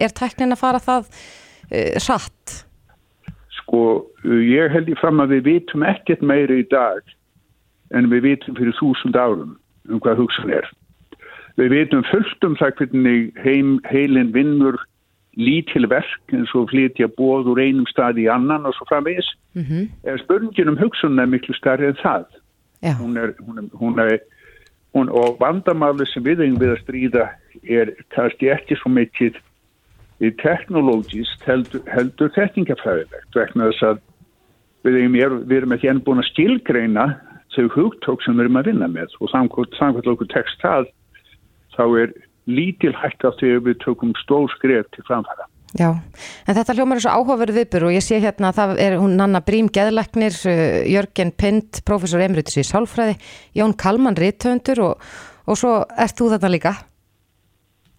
[0.00, 2.62] Er tæknin að fara það uh, satt?
[3.60, 7.02] Sko, ég held í fram að við vitum ekkert meira í dag
[7.94, 9.54] en við vitum fyrir þúsund árum
[9.90, 10.66] um hvað hugsun er.
[11.56, 14.76] Við vitum fullt um það hvernig heim, heilin vinnur
[15.36, 19.28] lítil verk eins og flytja bóð úr einum stað í annan og svo framvegis.
[19.54, 20.18] Mm -hmm.
[20.24, 22.26] spurningin um hugsunna er miklu starri en það.
[23.00, 24.20] Hún er, hún er, hún er
[24.96, 27.26] hún, og vandamáli sem við eigum við að stríða
[27.62, 29.38] er kannski ekki svo mikið
[30.24, 33.98] í teknológist heldur, heldur þektingafræðilegt vegna þess að
[34.86, 37.06] við, eigum, við erum ekki enn búin að skilgreina
[37.56, 40.88] þau hugtók sem við erum að vinna með og samkvæmt okkur text það
[41.76, 42.16] þá er
[42.46, 45.46] lítil hægt af því að við tökum stór skref til framfæra.
[45.76, 45.90] Já,
[46.46, 49.16] en þetta hljómar er svo áhugaverð viðbur og ég sé hérna að það er hún
[49.18, 53.16] Nanna Brím Geðleiknir, uh, Jörgen Pind, professor Emriðs í Sálfræði,
[53.58, 55.08] Jón Kalman Ritthöndur og,
[55.44, 56.72] og svo ert þú þetta líka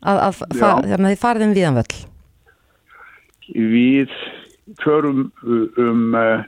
[0.02, 2.00] að, að þannig að þið farið um viðanvöll.
[3.76, 4.16] Við
[4.84, 6.48] förum um uh,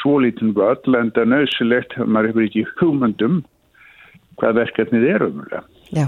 [0.00, 3.42] svolítinn völl en það er nöðsilegt að maður hefur ekki hugmyndum
[4.40, 5.62] hvað verkefnið er umlega.
[5.90, 6.06] Já.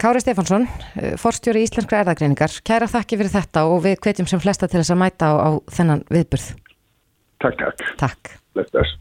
[0.00, 0.66] Kári Stefansson,
[0.96, 4.94] eh, forstjóri Íslenskra erðagreiningar, kæra þakki fyrir þetta og við hvetjum sem flesta til þess
[4.94, 6.48] að mæta á, á þennan viðburð.
[7.40, 7.84] Takk, takk.
[7.98, 8.34] Takk.
[8.54, 8.96] Bless.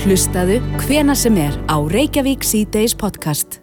[0.00, 3.60] Hlustaðu hvena sem er á Reykjavík C-Days podcast.